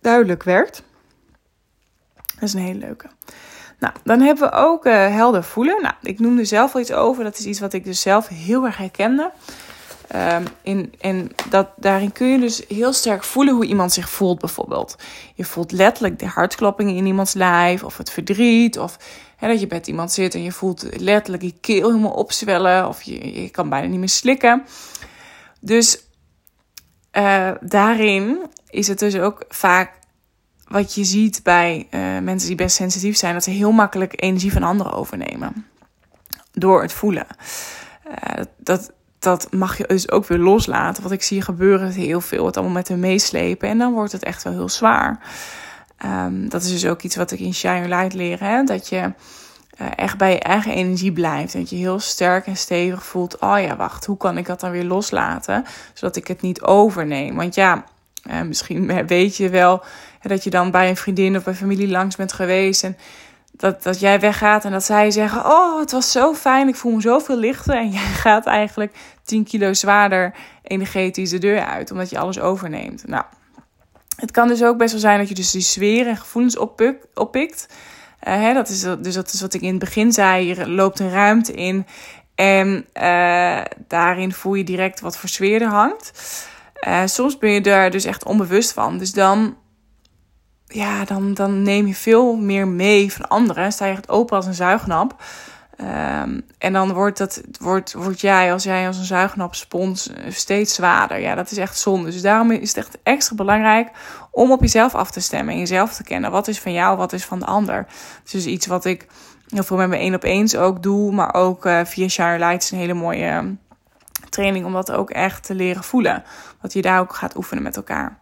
duidelijk 0.00 0.42
werd. 0.42 0.82
Dat 2.34 2.42
is 2.42 2.54
een 2.54 2.60
hele 2.60 2.78
leuke. 2.78 3.06
Nou, 3.78 3.94
dan 4.04 4.20
hebben 4.20 4.50
we 4.50 4.56
ook 4.56 4.87
uh, 4.87 4.92
helder 4.92 5.44
voelen. 5.44 5.82
Nou, 5.82 5.94
ik 6.02 6.18
noemde 6.18 6.44
zelf 6.44 6.75
al 6.75 6.80
iets 6.80 6.92
over. 6.92 7.25
Dat 7.25 7.38
is 7.38 7.44
iets 7.44 7.60
wat 7.60 7.72
ik 7.72 7.84
dus 7.84 8.00
zelf 8.00 8.28
heel 8.28 8.64
erg 8.64 8.76
herkende. 8.76 9.30
Um, 10.14 10.44
in, 10.62 10.94
en 11.00 11.30
dat, 11.48 11.68
daarin 11.76 12.12
kun 12.12 12.26
je 12.26 12.38
dus 12.38 12.62
heel 12.68 12.92
sterk 12.92 13.24
voelen 13.24 13.54
hoe 13.54 13.66
iemand 13.66 13.92
zich 13.92 14.10
voelt, 14.10 14.38
bijvoorbeeld. 14.38 14.96
Je 15.34 15.44
voelt 15.44 15.72
letterlijk 15.72 16.18
de 16.18 16.26
hartkloppingen 16.26 16.94
in 16.94 17.06
iemands 17.06 17.34
lijf, 17.34 17.84
of 17.84 17.96
het 17.96 18.10
verdriet, 18.10 18.78
of 18.78 18.98
dat 19.40 19.60
je 19.60 19.66
met 19.68 19.86
iemand 19.86 20.12
zit 20.12 20.34
en 20.34 20.42
je 20.42 20.52
voelt 20.52 20.86
letterlijk 21.00 21.42
je 21.42 21.54
keel 21.60 21.88
helemaal 21.88 22.10
opzwellen, 22.10 22.88
of 22.88 23.02
je, 23.02 23.42
je 23.42 23.48
kan 23.48 23.68
bijna 23.68 23.86
niet 23.86 23.98
meer 23.98 24.08
slikken. 24.08 24.64
Dus 25.60 26.04
uh, 27.12 27.50
daarin 27.60 28.38
is 28.68 28.88
het 28.88 28.98
dus 28.98 29.16
ook 29.16 29.44
vaak 29.48 29.92
wat 30.68 30.94
je 30.94 31.04
ziet 31.04 31.40
bij 31.42 31.86
uh, 31.90 32.00
mensen 32.18 32.48
die 32.48 32.56
best 32.56 32.76
sensitief 32.76 33.16
zijn, 33.16 33.34
dat 33.34 33.44
ze 33.44 33.50
heel 33.50 33.72
makkelijk 33.72 34.22
energie 34.22 34.52
van 34.52 34.62
anderen 34.62 34.92
overnemen. 34.92 35.66
Door 36.52 36.82
het 36.82 36.92
voelen. 36.92 37.26
Uh, 38.08 38.44
dat, 38.56 38.92
dat 39.20 39.52
mag 39.52 39.78
je 39.78 39.84
dus 39.86 40.10
ook 40.10 40.26
weer 40.26 40.38
loslaten. 40.38 41.02
Wat 41.02 41.12
ik 41.12 41.22
zie 41.22 41.42
gebeuren 41.42 41.90
heel 41.90 42.20
veel. 42.20 42.46
Het 42.46 42.56
allemaal 42.56 42.74
met 42.74 42.88
hem 42.88 43.00
meeslepen. 43.00 43.68
En 43.68 43.78
dan 43.78 43.92
wordt 43.92 44.12
het 44.12 44.22
echt 44.22 44.42
wel 44.42 44.52
heel 44.52 44.68
zwaar. 44.68 45.18
Um, 46.04 46.48
dat 46.48 46.62
is 46.62 46.70
dus 46.70 46.86
ook 46.86 47.02
iets 47.02 47.16
wat 47.16 47.30
ik 47.30 47.38
in 47.38 47.54
Shine 47.54 47.88
Light 47.88 48.14
leer. 48.14 48.40
Hè? 48.40 48.64
Dat 48.64 48.88
je 48.88 49.12
uh, 49.80 49.86
echt 49.96 50.18
bij 50.18 50.32
je 50.32 50.38
eigen 50.38 50.72
energie 50.72 51.12
blijft. 51.12 51.52
Dat 51.52 51.70
je 51.70 51.76
heel 51.76 51.98
sterk 51.98 52.46
en 52.46 52.56
stevig 52.56 53.04
voelt. 53.04 53.38
Oh 53.38 53.60
ja, 53.60 53.76
wacht, 53.76 54.06
hoe 54.06 54.16
kan 54.16 54.38
ik 54.38 54.46
dat 54.46 54.60
dan 54.60 54.70
weer 54.70 54.84
loslaten? 54.84 55.64
Zodat 55.94 56.16
ik 56.16 56.26
het 56.26 56.40
niet 56.40 56.62
overneem. 56.62 57.36
Want 57.36 57.54
ja, 57.54 57.84
uh, 58.30 58.42
misschien 58.42 58.86
weet 59.06 59.36
je 59.36 59.48
wel 59.48 59.82
dat 60.22 60.44
je 60.44 60.50
dan 60.50 60.70
bij 60.70 60.88
een 60.88 60.96
vriendin 60.96 61.36
of 61.36 61.44
bij 61.44 61.54
familie 61.54 61.88
langs 61.88 62.16
bent 62.16 62.32
geweest. 62.32 62.84
En 62.84 62.96
dat, 63.60 63.82
dat 63.82 64.00
jij 64.00 64.20
weggaat 64.20 64.64
en 64.64 64.70
dat 64.70 64.84
zij 64.84 65.10
zeggen: 65.10 65.44
Oh, 65.44 65.78
het 65.78 65.90
was 65.90 66.12
zo 66.12 66.34
fijn, 66.34 66.68
ik 66.68 66.76
voel 66.76 66.92
me 66.92 67.00
zoveel 67.00 67.36
lichter. 67.36 67.76
En 67.76 67.90
jij 67.90 68.00
gaat 68.24 68.46
eigenlijk 68.46 68.96
10 69.24 69.44
kilo 69.44 69.72
zwaarder 69.72 70.34
energetisch 70.62 71.30
de 71.30 71.38
deur 71.38 71.64
uit, 71.64 71.90
omdat 71.90 72.10
je 72.10 72.18
alles 72.18 72.40
overneemt. 72.40 73.06
Nou, 73.06 73.24
het 74.16 74.30
kan 74.30 74.48
dus 74.48 74.62
ook 74.62 74.76
best 74.76 74.92
wel 74.92 75.00
zijn 75.00 75.18
dat 75.18 75.28
je 75.28 75.34
dus 75.34 75.50
die 75.50 75.60
sfeer 75.60 76.06
en 76.06 76.16
gevoelens 76.16 76.58
oppikt. 76.58 77.06
oppikt. 77.14 77.66
Uh, 78.28 78.34
hè, 78.34 78.54
dat 78.54 78.68
is, 78.68 78.80
dus 78.80 79.14
dat 79.14 79.32
is 79.32 79.40
wat 79.40 79.54
ik 79.54 79.60
in 79.60 79.70
het 79.70 79.78
begin 79.78 80.12
zei. 80.12 80.46
Je 80.46 80.68
loopt 80.68 80.98
een 80.98 81.10
ruimte 81.10 81.52
in 81.52 81.86
en 82.34 82.86
uh, 82.94 83.60
daarin 83.88 84.32
voel 84.32 84.54
je 84.54 84.64
direct 84.64 85.00
wat 85.00 85.16
voor 85.16 85.28
sfeer 85.28 85.62
er 85.62 85.68
hangt. 85.68 86.12
Uh, 86.86 87.02
soms 87.04 87.38
ben 87.38 87.50
je 87.50 87.60
daar 87.60 87.90
dus 87.90 88.04
echt 88.04 88.24
onbewust 88.24 88.72
van. 88.72 88.98
Dus 88.98 89.12
dan 89.12 89.56
ja, 90.72 91.04
dan, 91.04 91.34
dan 91.34 91.62
neem 91.62 91.86
je 91.86 91.94
veel 91.94 92.36
meer 92.36 92.68
mee 92.68 93.12
van 93.12 93.28
anderen. 93.28 93.72
Sta 93.72 93.86
je 93.86 93.92
echt 93.92 94.08
open 94.08 94.36
als 94.36 94.46
een 94.46 94.54
zuignap. 94.54 95.22
Um, 95.80 96.42
en 96.58 96.72
dan 96.72 96.92
wordt, 96.92 97.18
dat, 97.18 97.42
wordt, 97.60 97.92
wordt 97.92 98.20
jij, 98.20 98.52
als 98.52 98.62
jij 98.62 98.86
als 98.86 98.98
een 98.98 99.04
zuignapspons, 99.04 100.12
eh, 100.12 100.32
steeds 100.32 100.74
zwaarder. 100.74 101.20
Ja, 101.20 101.34
dat 101.34 101.50
is 101.50 101.56
echt 101.56 101.78
zonde. 101.78 102.10
Dus 102.10 102.22
daarom 102.22 102.50
is 102.50 102.68
het 102.68 102.76
echt 102.76 102.98
extra 103.02 103.34
belangrijk 103.34 103.88
om 104.30 104.52
op 104.52 104.60
jezelf 104.60 104.94
af 104.94 105.10
te 105.10 105.20
stemmen 105.20 105.54
en 105.54 105.58
jezelf 105.60 105.94
te 105.94 106.02
kennen. 106.02 106.30
Wat 106.30 106.48
is 106.48 106.60
van 106.60 106.72
jou, 106.72 106.96
wat 106.96 107.12
is 107.12 107.24
van 107.24 107.38
de 107.38 107.46
ander? 107.46 107.86
Het 108.22 108.34
is 108.34 108.46
iets 108.46 108.66
wat 108.66 108.84
ik 108.84 109.06
heel 109.48 109.62
veel 109.62 109.76
met 109.76 109.88
mijn 109.88 110.00
één 110.00 110.14
op 110.14 110.22
eens 110.22 110.56
ook 110.56 110.82
doe, 110.82 111.12
maar 111.12 111.34
ook 111.34 111.66
uh, 111.66 111.80
via 111.84 112.08
Shire 112.08 112.38
Lights 112.38 112.70
een 112.70 112.78
hele 112.78 112.94
mooie 112.94 113.24
ehm, 113.24 113.52
training 114.28 114.64
om 114.64 114.72
dat 114.72 114.92
ook 114.92 115.10
echt 115.10 115.44
te 115.44 115.54
leren 115.54 115.84
voelen. 115.84 116.22
Wat 116.60 116.72
je 116.72 116.82
daar 116.82 117.00
ook 117.00 117.14
gaat 117.14 117.36
oefenen 117.36 117.62
met 117.62 117.76
elkaar. 117.76 118.18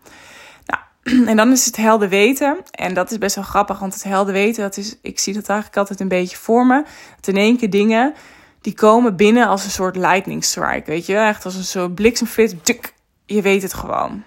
En 1.27 1.37
dan 1.37 1.53
is 1.53 1.67
het 1.67 1.77
helder 1.77 2.09
weten. 2.09 2.59
En 2.71 2.95
dat 2.95 3.11
is 3.11 3.19
best 3.19 3.35
wel 3.35 3.45
grappig, 3.45 3.79
want 3.79 3.95
het 3.95 4.03
helder 4.03 4.33
weten, 4.33 4.63
dat 4.63 4.77
is, 4.77 4.97
ik 5.03 5.19
zie 5.19 5.35
dat 5.35 5.49
eigenlijk 5.49 5.79
altijd 5.79 6.01
een 6.01 6.09
beetje 6.09 6.37
voor 6.37 6.67
me. 6.67 6.85
In 7.25 7.37
één 7.37 7.57
keer 7.57 7.71
dingen, 7.71 8.15
die 8.61 8.75
komen 8.75 9.17
binnen 9.17 9.47
als 9.47 9.65
een 9.65 9.71
soort 9.71 9.97
lightning 9.97 10.45
strike, 10.45 10.91
weet 10.91 11.07
je. 11.07 11.17
Echt 11.17 11.45
als 11.45 11.55
een 11.55 11.65
soort 11.65 11.95
bliksemflits, 11.95 12.55
tuk, 12.63 12.93
je 13.27 13.43
weet 13.43 13.63
het 13.63 13.75
gewoon. 13.75 14.23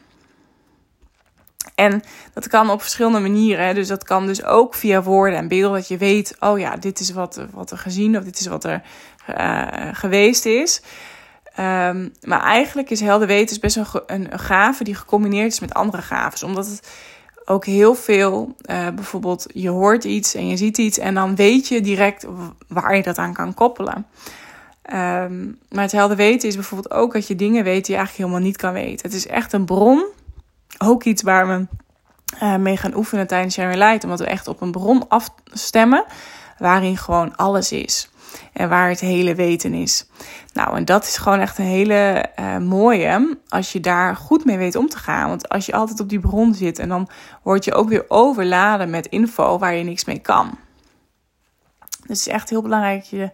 En 1.75 2.01
dat 2.33 2.47
kan 2.47 2.69
op 2.69 2.81
verschillende 2.81 3.19
manieren. 3.19 3.75
Dus 3.75 3.87
dat 3.87 4.03
kan 4.03 4.25
dus 4.25 4.43
ook 4.43 4.75
via 4.75 5.03
woorden 5.03 5.39
en 5.39 5.47
beelden. 5.47 5.77
Dat 5.77 5.87
je 5.87 5.97
weet, 5.97 6.35
oh 6.39 6.59
ja, 6.59 6.75
dit 6.75 6.99
is 6.99 7.11
wat, 7.11 7.45
wat 7.51 7.71
er 7.71 7.77
gezien 7.77 8.17
of 8.17 8.23
dit 8.23 8.39
is 8.39 8.47
wat 8.47 8.63
er 8.63 8.81
uh, 9.37 9.67
geweest 9.91 10.45
is. 10.45 10.81
Um, 11.59 12.13
maar 12.21 12.41
eigenlijk 12.41 12.89
is 12.89 12.99
helder 12.99 13.27
weten 13.27 13.59
best 13.59 13.75
een, 13.75 13.85
een, 14.05 14.33
een, 14.33 14.39
gave 14.39 14.83
die 14.83 14.95
gecombineerd 14.95 15.51
is 15.51 15.59
met 15.59 15.73
andere 15.73 16.01
gaven. 16.01 16.47
Omdat 16.47 16.65
het 16.65 16.89
ook 17.45 17.65
heel 17.65 17.95
veel, 17.95 18.55
uh, 18.65 18.87
bijvoorbeeld 18.89 19.45
je 19.53 19.69
hoort 19.69 20.03
iets 20.03 20.35
en 20.35 20.47
je 20.47 20.57
ziet 20.57 20.77
iets 20.77 20.97
en 20.97 21.13
dan 21.13 21.35
weet 21.35 21.67
je 21.67 21.81
direct 21.81 22.25
waar 22.67 22.95
je 22.95 23.03
dat 23.03 23.17
aan 23.17 23.33
kan 23.33 23.53
koppelen. 23.53 24.05
Um, 24.93 25.59
maar 25.69 25.83
het 25.83 25.91
helder 25.91 26.17
weten 26.17 26.47
is 26.47 26.55
bijvoorbeeld 26.55 26.93
ook 26.93 27.13
dat 27.13 27.27
je 27.27 27.35
dingen 27.35 27.63
weet 27.63 27.85
die 27.85 27.95
je 27.95 27.99
eigenlijk 27.99 28.17
helemaal 28.17 28.47
niet 28.47 28.57
kan 28.57 28.73
weten. 28.73 29.05
Het 29.05 29.13
is 29.15 29.27
echt 29.27 29.53
een 29.53 29.65
bron, 29.65 30.05
ook 30.77 31.03
iets 31.03 31.21
waar 31.21 31.47
we 31.47 31.67
uh, 32.43 32.55
mee 32.55 32.77
gaan 32.77 32.95
oefenen 32.95 33.27
tijdens 33.27 33.53
Sharing 33.53 33.77
Light. 33.77 34.03
Omdat 34.03 34.19
we 34.19 34.25
echt 34.25 34.47
op 34.47 34.61
een 34.61 34.71
bron 34.71 35.07
afstemmen 35.07 36.05
waarin 36.57 36.97
gewoon 36.97 37.35
alles 37.35 37.71
is 37.71 38.10
en 38.53 38.69
waar 38.69 38.89
het 38.89 38.99
hele 38.99 39.35
weten 39.35 39.73
is. 39.73 40.07
Nou, 40.53 40.75
en 40.75 40.85
dat 40.85 41.03
is 41.03 41.17
gewoon 41.17 41.39
echt 41.39 41.57
een 41.57 41.65
hele 41.65 42.25
uh, 42.39 42.57
mooie 42.57 43.37
als 43.47 43.71
je 43.71 43.79
daar 43.79 44.15
goed 44.15 44.45
mee 44.45 44.57
weet 44.57 44.75
om 44.75 44.89
te 44.89 44.97
gaan. 44.97 45.29
Want 45.29 45.49
als 45.49 45.65
je 45.65 45.73
altijd 45.73 45.99
op 45.99 46.09
die 46.09 46.19
bron 46.19 46.53
zit 46.53 46.79
en 46.79 46.89
dan 46.89 47.09
word 47.43 47.65
je 47.65 47.73
ook 47.73 47.89
weer 47.89 48.05
overladen 48.07 48.89
met 48.89 49.05
info 49.05 49.57
waar 49.57 49.73
je 49.73 49.83
niks 49.83 50.05
mee 50.05 50.19
kan. 50.19 50.57
Dus 51.89 52.19
het 52.19 52.27
is 52.27 52.27
echt 52.27 52.49
heel 52.49 52.61
belangrijk 52.61 52.99
dat 52.99 53.09
je 53.09 53.31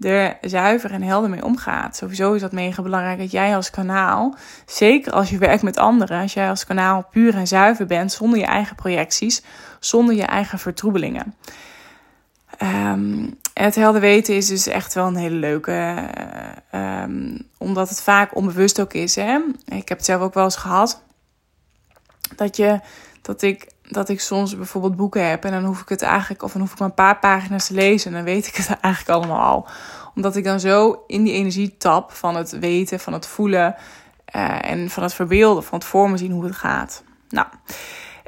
er 0.00 0.38
zuiver 0.40 0.90
en 0.90 1.02
helder 1.02 1.30
mee 1.30 1.44
omgaat. 1.44 1.96
Sowieso 1.96 2.32
is 2.32 2.40
dat 2.40 2.52
mega 2.52 2.82
belangrijk 2.82 3.18
dat 3.18 3.30
jij 3.30 3.56
als 3.56 3.70
kanaal, 3.70 4.36
zeker 4.66 5.12
als 5.12 5.30
je 5.30 5.38
werkt 5.38 5.62
met 5.62 5.78
anderen, 5.78 6.20
als 6.20 6.32
jij 6.32 6.48
als 6.48 6.66
kanaal 6.66 7.06
puur 7.10 7.34
en 7.34 7.46
zuiver 7.46 7.86
bent, 7.86 8.12
zonder 8.12 8.38
je 8.38 8.44
eigen 8.44 8.76
projecties, 8.76 9.42
zonder 9.80 10.14
je 10.14 10.22
eigen 10.22 10.58
vertroebelingen. 10.58 11.34
Um, 12.62 13.38
het 13.64 13.74
helder 13.74 14.00
weten 14.00 14.34
is 14.34 14.46
dus 14.46 14.66
echt 14.66 14.94
wel 14.94 15.06
een 15.06 15.16
hele 15.16 15.34
leuke. 15.34 16.08
Um, 16.72 17.48
omdat 17.58 17.88
het 17.88 18.02
vaak 18.02 18.36
onbewust 18.36 18.80
ook 18.80 18.92
is. 18.92 19.14
Hè? 19.14 19.38
Ik 19.64 19.88
heb 19.88 19.98
het 19.98 20.06
zelf 20.06 20.22
ook 20.22 20.34
wel 20.34 20.44
eens 20.44 20.56
gehad. 20.56 21.02
Dat, 22.36 22.56
je, 22.56 22.80
dat, 23.22 23.42
ik, 23.42 23.70
dat 23.82 24.08
ik 24.08 24.20
soms 24.20 24.56
bijvoorbeeld 24.56 24.96
boeken 24.96 25.28
heb. 25.28 25.44
En 25.44 25.50
dan 25.50 25.64
hoef 25.64 25.80
ik 25.80 25.88
het 25.88 26.02
eigenlijk. 26.02 26.42
Of 26.42 26.52
dan 26.52 26.60
hoef 26.60 26.72
ik 26.72 26.78
maar 26.78 26.88
een 26.88 26.94
paar 26.94 27.18
pagina's 27.18 27.66
te 27.66 27.74
lezen. 27.74 28.10
En 28.10 28.16
dan 28.16 28.24
weet 28.24 28.46
ik 28.46 28.54
het 28.54 28.76
eigenlijk 28.80 29.14
allemaal 29.18 29.54
al. 29.54 29.66
Omdat 30.14 30.36
ik 30.36 30.44
dan 30.44 30.60
zo 30.60 31.04
in 31.06 31.22
die 31.22 31.32
energie 31.32 31.76
tap. 31.76 32.12
Van 32.12 32.36
het 32.36 32.58
weten, 32.58 33.00
van 33.00 33.12
het 33.12 33.26
voelen. 33.26 33.74
Uh, 34.36 34.70
en 34.70 34.90
van 34.90 35.02
het 35.02 35.14
verbeelden. 35.14 35.64
Van 35.64 35.78
het 35.78 35.88
voor 35.88 36.10
me 36.10 36.16
zien 36.16 36.32
hoe 36.32 36.44
het 36.44 36.56
gaat. 36.56 37.02
Nou. 37.28 37.46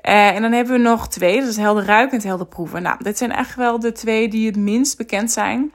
Uh, 0.02 0.28
en 0.28 0.42
dan 0.42 0.52
hebben 0.52 0.73
we 0.73 0.80
nog 0.80 1.09
twee, 1.09 1.40
dat 1.40 1.49
is 1.49 1.57
helder 1.57 1.85
ruiken 1.85 2.11
en 2.11 2.16
het 2.16 2.26
helder 2.26 2.47
proeven. 2.47 2.83
Nou, 2.83 2.97
dit 3.02 3.19
zijn 3.19 3.33
echt 3.33 3.54
wel 3.54 3.78
de 3.78 3.92
twee 3.92 4.28
die 4.28 4.47
het 4.47 4.57
minst 4.57 4.97
bekend 4.97 5.30
zijn. 5.30 5.73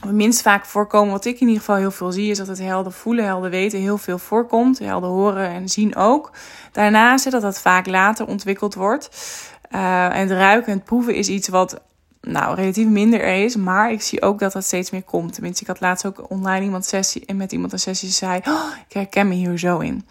Het 0.00 0.12
minst 0.12 0.42
vaak 0.42 0.64
voorkomen, 0.64 1.12
wat 1.12 1.24
ik 1.24 1.34
in 1.34 1.46
ieder 1.46 1.58
geval 1.58 1.76
heel 1.76 1.90
veel 1.90 2.12
zie, 2.12 2.30
is 2.30 2.38
dat 2.38 2.46
het 2.46 2.58
helder 2.58 2.92
voelen, 2.92 3.24
helder 3.24 3.50
weten 3.50 3.78
heel 3.78 3.98
veel 3.98 4.18
voorkomt. 4.18 4.78
Helder 4.78 5.10
horen 5.10 5.48
en 5.48 5.68
zien 5.68 5.96
ook. 5.96 6.30
Daarnaast 6.72 7.30
dat 7.30 7.42
dat 7.42 7.60
vaak 7.60 7.86
later 7.86 8.26
ontwikkeld 8.26 8.74
wordt. 8.74 9.08
Uh, 9.70 10.04
en 10.04 10.20
het 10.20 10.30
ruiken 10.30 10.72
en 10.72 10.78
het 10.78 10.86
proeven 10.86 11.14
is 11.14 11.28
iets 11.28 11.48
wat 11.48 11.80
nou, 12.20 12.54
relatief 12.54 12.86
minder 12.86 13.20
er 13.20 13.44
is. 13.44 13.56
Maar 13.56 13.92
ik 13.92 14.02
zie 14.02 14.22
ook 14.22 14.38
dat 14.38 14.52
dat 14.52 14.64
steeds 14.64 14.90
meer 14.90 15.02
komt. 15.02 15.32
Tenminste, 15.32 15.62
ik 15.62 15.68
had 15.68 15.80
laatst 15.80 16.06
ook 16.06 16.30
online 16.30 16.64
iemand 16.64 16.84
sessie 16.84 17.26
en 17.26 17.36
met 17.36 17.52
iemand 17.52 17.72
een 17.72 17.78
sessie 17.78 18.08
zei: 18.08 18.40
oh, 18.48 18.70
ik 18.88 18.94
herken 18.94 19.28
me 19.28 19.34
hier 19.34 19.58
zo 19.58 19.78
in. 19.78 20.06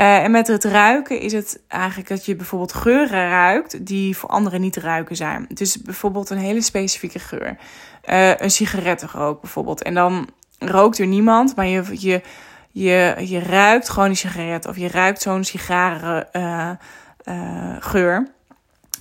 Uh, 0.00 0.22
en 0.22 0.30
met 0.30 0.46
het 0.46 0.64
ruiken 0.64 1.20
is 1.20 1.32
het 1.32 1.60
eigenlijk 1.68 2.08
dat 2.08 2.24
je 2.26 2.36
bijvoorbeeld 2.36 2.72
geuren 2.72 3.28
ruikt 3.28 3.86
die 3.86 4.16
voor 4.16 4.28
anderen 4.28 4.60
niet 4.60 4.72
te 4.72 4.80
ruiken 4.80 5.16
zijn. 5.16 5.46
Dus 5.48 5.82
bijvoorbeeld 5.82 6.30
een 6.30 6.38
hele 6.38 6.60
specifieke 6.60 7.18
geur. 7.18 7.56
Uh, 8.04 8.36
een 8.36 8.50
sigarettenrook 8.50 9.40
bijvoorbeeld. 9.40 9.82
En 9.82 9.94
dan 9.94 10.28
rookt 10.58 10.98
er 10.98 11.06
niemand, 11.06 11.56
maar 11.56 11.66
je, 11.66 11.82
je, 11.92 12.20
je, 12.70 13.14
je 13.18 13.38
ruikt 13.38 13.88
gewoon 13.88 14.08
die 14.08 14.16
sigaret. 14.16 14.66
Of 14.66 14.76
je 14.76 14.88
ruikt 14.88 15.22
zo'n 15.22 15.44
sigaren 15.44 16.28
uh, 16.32 16.70
geur. 17.78 18.28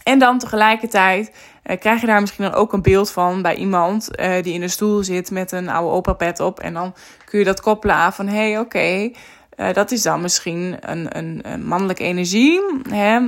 En 0.03 0.19
dan 0.19 0.39
tegelijkertijd 0.39 1.31
krijg 1.79 2.01
je 2.01 2.07
daar 2.07 2.21
misschien 2.21 2.43
dan 2.43 2.53
ook 2.53 2.73
een 2.73 2.81
beeld 2.81 3.11
van 3.11 3.41
bij 3.41 3.55
iemand 3.55 4.09
die 4.41 4.53
in 4.53 4.61
een 4.61 4.69
stoel 4.69 5.03
zit 5.03 5.31
met 5.31 5.51
een 5.51 5.69
oude 5.69 5.95
opa 5.95 6.13
pet 6.13 6.39
op. 6.39 6.59
En 6.59 6.73
dan 6.73 6.93
kun 7.25 7.39
je 7.39 7.45
dat 7.45 7.61
koppelen 7.61 7.95
aan 7.95 8.13
van 8.13 8.27
hé, 8.27 8.51
hey, 8.51 8.59
oké, 8.59 9.11
uh, 9.57 9.73
dat 9.73 9.91
is 9.91 10.01
dan 10.01 10.21
misschien 10.21 10.77
een, 10.79 11.17
een, 11.17 11.39
een 11.43 11.65
mannelijke 11.65 12.03
energie, 12.03 12.61
hè, 12.89 13.19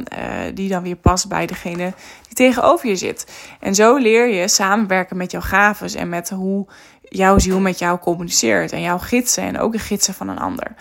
die 0.53 0.69
dan 0.69 0.83
weer 0.83 0.95
past 0.95 1.27
bij 1.27 1.45
degene 1.45 1.93
die 2.27 2.33
tegenover 2.33 2.87
je 2.87 2.95
zit. 2.95 3.31
En 3.59 3.75
zo 3.75 3.95
leer 3.95 4.27
je 4.27 4.47
samenwerken 4.47 5.17
met 5.17 5.31
jouw 5.31 5.41
gaves 5.41 5.95
en 5.95 6.09
met 6.09 6.29
hoe 6.29 6.67
jouw 7.01 7.39
ziel 7.39 7.59
met 7.59 7.79
jou 7.79 7.99
communiceert. 7.99 8.71
En 8.71 8.81
jouw 8.81 8.97
gidsen 8.97 9.43
en 9.43 9.59
ook 9.59 9.71
de 9.71 9.79
gidsen 9.79 10.13
van 10.13 10.27
een 10.27 10.39
ander. 10.39 10.75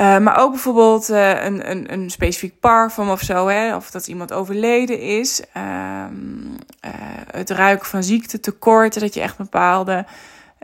Uh, 0.00 0.18
maar 0.18 0.38
ook 0.38 0.50
bijvoorbeeld 0.50 1.08
een, 1.08 1.70
een, 1.70 1.92
een 1.92 2.10
specifiek 2.10 2.60
parfum 2.60 3.10
of 3.10 3.20
zo, 3.20 3.46
hè, 3.46 3.76
of 3.76 3.90
dat 3.90 4.06
iemand 4.06 4.32
overleden 4.32 5.00
is. 5.00 5.42
Uh, 5.56 6.04
het 7.30 7.50
ruiken 7.50 7.86
van 7.86 8.02
ziektetekorten, 8.02 9.00
dat 9.00 9.14
je 9.14 9.20
echt 9.20 9.36
bepaalde 9.36 10.06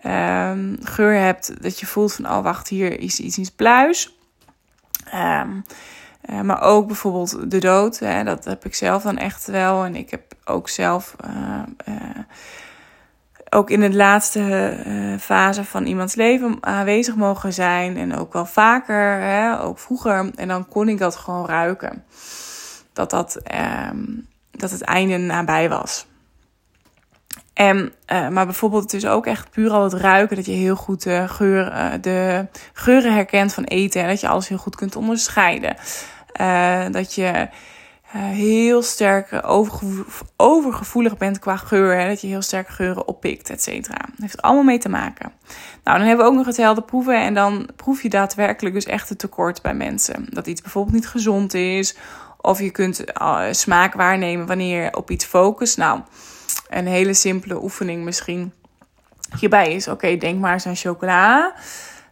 ehm, 0.01 0.77
geur 0.83 1.15
hebt, 1.21 1.63
dat 1.63 1.81
je 1.81 1.87
voelt 1.87 2.13
van, 2.13 2.31
oh 2.31 2.43
wacht, 2.43 2.69
hier 2.69 3.01
is 3.01 3.21
iets, 3.21 3.39
iets 3.39 3.51
pluis. 3.51 4.19
Um, 5.15 5.65
maar 6.43 6.63
ook 6.63 6.87
bijvoorbeeld 6.87 7.51
de 7.51 7.59
dood, 7.59 7.99
hè, 7.99 8.25
dat 8.25 8.45
heb 8.45 8.65
ik 8.65 8.75
zelf 8.75 9.03
dan 9.03 9.19
echt 9.19 9.47
wel. 9.47 9.85
En 9.85 9.95
ik 9.95 10.11
heb 10.11 10.23
ook 10.45 10.69
zelf 10.69 11.17
ook 13.51 13.71
in 13.71 13.81
de 13.81 13.95
laatste 13.95 14.77
fase 15.21 15.65
van 15.65 15.87
iemands 15.87 16.15
leven 16.15 16.57
aanwezig 16.61 17.17
mogen 17.17 17.53
zijn. 17.53 17.97
En 17.97 18.17
ook 18.17 18.33
wel 18.33 18.47
vaker, 18.47 19.21
hè, 19.21 19.61
ook 19.61 19.79
vroeger. 19.79 20.31
En 20.35 20.49
dan 20.49 20.69
kon 20.69 20.89
ik 20.89 20.99
dat 20.99 21.17
gewoon 21.17 21.47
ruiken. 21.47 22.05
Dat, 22.93 23.11
dat, 23.11 23.41
um, 23.91 24.27
dat 24.51 24.71
het 24.71 24.83
einde 24.83 25.17
nabij 25.17 25.69
was. 25.69 26.07
En, 27.61 27.93
uh, 28.13 28.29
maar 28.29 28.45
bijvoorbeeld 28.45 28.83
het 28.83 28.93
is 28.93 29.07
ook 29.07 29.27
echt 29.27 29.51
puur 29.51 29.71
al 29.71 29.83
het 29.83 29.93
ruiken. 29.93 30.37
Dat 30.37 30.47
je 30.47 30.53
heel 30.53 30.77
goed 30.77 31.03
de, 31.03 31.29
geur, 31.29 31.73
uh, 31.73 31.93
de 32.01 32.47
geuren 32.73 33.15
herkent 33.15 33.55
van 33.55 33.65
eten. 33.65 34.03
En 34.03 34.09
dat 34.09 34.21
je 34.21 34.29
alles 34.29 34.49
heel 34.49 34.59
goed 34.59 34.77
kunt 34.77 34.97
onderscheiden. 34.97 35.77
dat 36.93 37.15
je 37.15 37.49
heel 38.07 38.83
sterk 38.83 39.41
overgevoelig 40.37 41.17
bent 41.17 41.39
qua 41.39 41.57
geur. 41.57 41.99
Hè, 41.99 42.09
dat 42.09 42.21
je 42.21 42.27
heel 42.27 42.43
sterk 42.43 42.69
geuren 42.69 43.09
oppikt, 43.09 43.51
et 43.51 43.63
cetera. 43.63 43.99
Dat 43.99 44.21
heeft 44.21 44.43
allemaal 44.43 44.65
mee 44.65 44.79
te 44.79 44.89
maken. 44.89 45.33
Nou, 45.85 45.99
dan 45.99 46.07
hebben 46.07 46.25
we 46.25 46.31
ook 46.31 46.37
nog 46.37 46.47
het 46.47 46.57
helder 46.57 46.85
proeven. 46.85 47.23
En 47.23 47.35
dan 47.35 47.69
proef 47.77 48.03
je 48.03 48.09
daadwerkelijk 48.09 48.75
dus 48.75 48.85
echt 48.85 49.09
het 49.09 49.19
tekort 49.19 49.63
bij 49.63 49.75
mensen. 49.75 50.27
Dat 50.29 50.47
iets 50.47 50.63
bijvoorbeeld 50.63 50.95
niet 50.95 51.09
gezond 51.09 51.55
is. 51.55 51.97
Of 52.41 52.61
je 52.61 52.71
kunt 52.71 53.05
smaak 53.51 53.95
waarnemen 53.95 54.47
wanneer 54.47 54.83
je 54.83 54.97
op 54.97 55.11
iets 55.11 55.25
focust. 55.25 55.77
Nou, 55.77 56.01
een 56.71 56.87
hele 56.87 57.15
simpele 57.15 57.63
oefening 57.63 58.05
misschien 58.05 58.53
hierbij 59.39 59.73
is... 59.73 59.89
Oké, 59.89 60.17
denk 60.17 60.41
maar 60.41 60.53
eens 60.53 60.67
aan 60.67 60.77
chocola... 60.77 61.55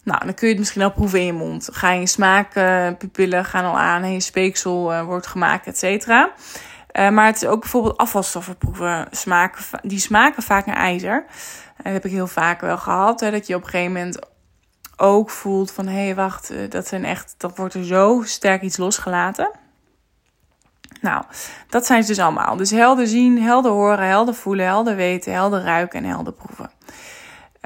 Nou, 0.02 0.24
dan 0.24 0.34
kun 0.34 0.46
je 0.46 0.52
het 0.52 0.58
misschien 0.58 0.82
al 0.82 0.92
proeven 0.92 1.18
in 1.18 1.26
je 1.26 1.32
mond. 1.32 1.68
Ga 1.72 1.90
je 1.90 2.06
smaakpupillen 2.06 3.44
gaan 3.44 3.64
al 3.64 3.78
aan 3.78 4.02
en 4.02 4.12
je 4.12 4.20
speeksel 4.20 4.92
uh, 4.92 5.02
wordt 5.02 5.26
gemaakt, 5.26 5.66
et 5.66 5.78
cetera. 5.78 6.30
Uh, 6.92 7.08
maar 7.10 7.26
het 7.26 7.42
is 7.42 7.48
ook 7.48 7.60
bijvoorbeeld 7.60 7.96
afvalstoffen 7.96 8.56
proeven. 8.56 9.06
Smaken, 9.10 9.62
die 9.82 9.98
smaken 9.98 10.42
vaak 10.42 10.66
naar 10.66 10.76
ijzer. 10.76 11.24
En 11.76 11.84
dat 11.84 11.92
heb 11.92 12.04
ik 12.04 12.10
heel 12.10 12.26
vaak 12.26 12.60
wel 12.60 12.78
gehad. 12.78 13.20
Hè, 13.20 13.30
dat 13.30 13.46
je 13.46 13.54
op 13.54 13.62
een 13.62 13.68
gegeven 13.68 13.92
moment 13.92 14.18
ook 14.96 15.30
voelt 15.30 15.70
van... 15.70 15.86
hé, 15.86 16.04
hey, 16.04 16.14
wacht, 16.14 16.52
dat, 16.68 16.86
zijn 16.86 17.04
echt, 17.04 17.34
dat 17.36 17.56
wordt 17.56 17.74
er 17.74 17.84
zo 17.84 18.22
sterk 18.24 18.62
iets 18.62 18.76
losgelaten. 18.76 19.50
Nou, 21.00 21.22
dat 21.68 21.86
zijn 21.86 22.02
ze 22.02 22.08
dus 22.08 22.18
allemaal. 22.18 22.56
Dus 22.56 22.70
helder 22.70 23.06
zien, 23.06 23.42
helder 23.42 23.70
horen, 23.70 24.06
helder 24.06 24.34
voelen, 24.34 24.66
helder 24.66 24.96
weten, 24.96 25.32
helder 25.32 25.62
ruiken 25.62 25.98
en 25.98 26.08
helder 26.08 26.32
proeven. 26.32 26.70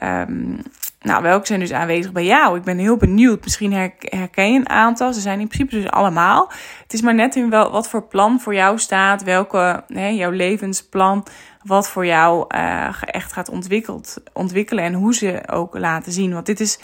Um, 0.02 0.62
nou, 1.02 1.22
welke 1.22 1.46
zijn 1.46 1.60
dus 1.60 1.72
aanwezig 1.72 2.12
bij 2.12 2.24
jou? 2.24 2.56
Ik 2.56 2.62
ben 2.62 2.78
heel 2.78 2.96
benieuwd. 2.96 3.42
Misschien 3.42 3.72
herken 4.00 4.52
je 4.52 4.58
een 4.58 4.68
aantal. 4.68 5.12
Ze 5.12 5.20
zijn 5.20 5.40
in 5.40 5.48
principe 5.48 5.80
dus 5.80 5.90
allemaal. 5.90 6.50
Het 6.82 6.92
is 6.92 7.00
maar 7.00 7.14
net 7.14 7.36
in 7.36 7.50
wel, 7.50 7.70
wat 7.70 7.88
voor 7.88 8.02
plan 8.02 8.40
voor 8.40 8.54
jou 8.54 8.78
staat. 8.78 9.22
Welke, 9.22 9.84
hè, 9.88 10.06
jouw 10.06 10.30
levensplan. 10.30 11.26
Wat 11.62 11.88
voor 11.88 12.06
jou 12.06 12.44
uh, 12.54 13.02
echt 13.02 13.32
gaat 13.32 13.50
ontwikkelen. 14.32 14.84
En 14.84 14.94
hoe 14.94 15.14
ze 15.14 15.42
ook 15.46 15.78
laten 15.78 16.12
zien. 16.12 16.32
Want 16.32 16.46
dit 16.46 16.60
is, 16.60 16.78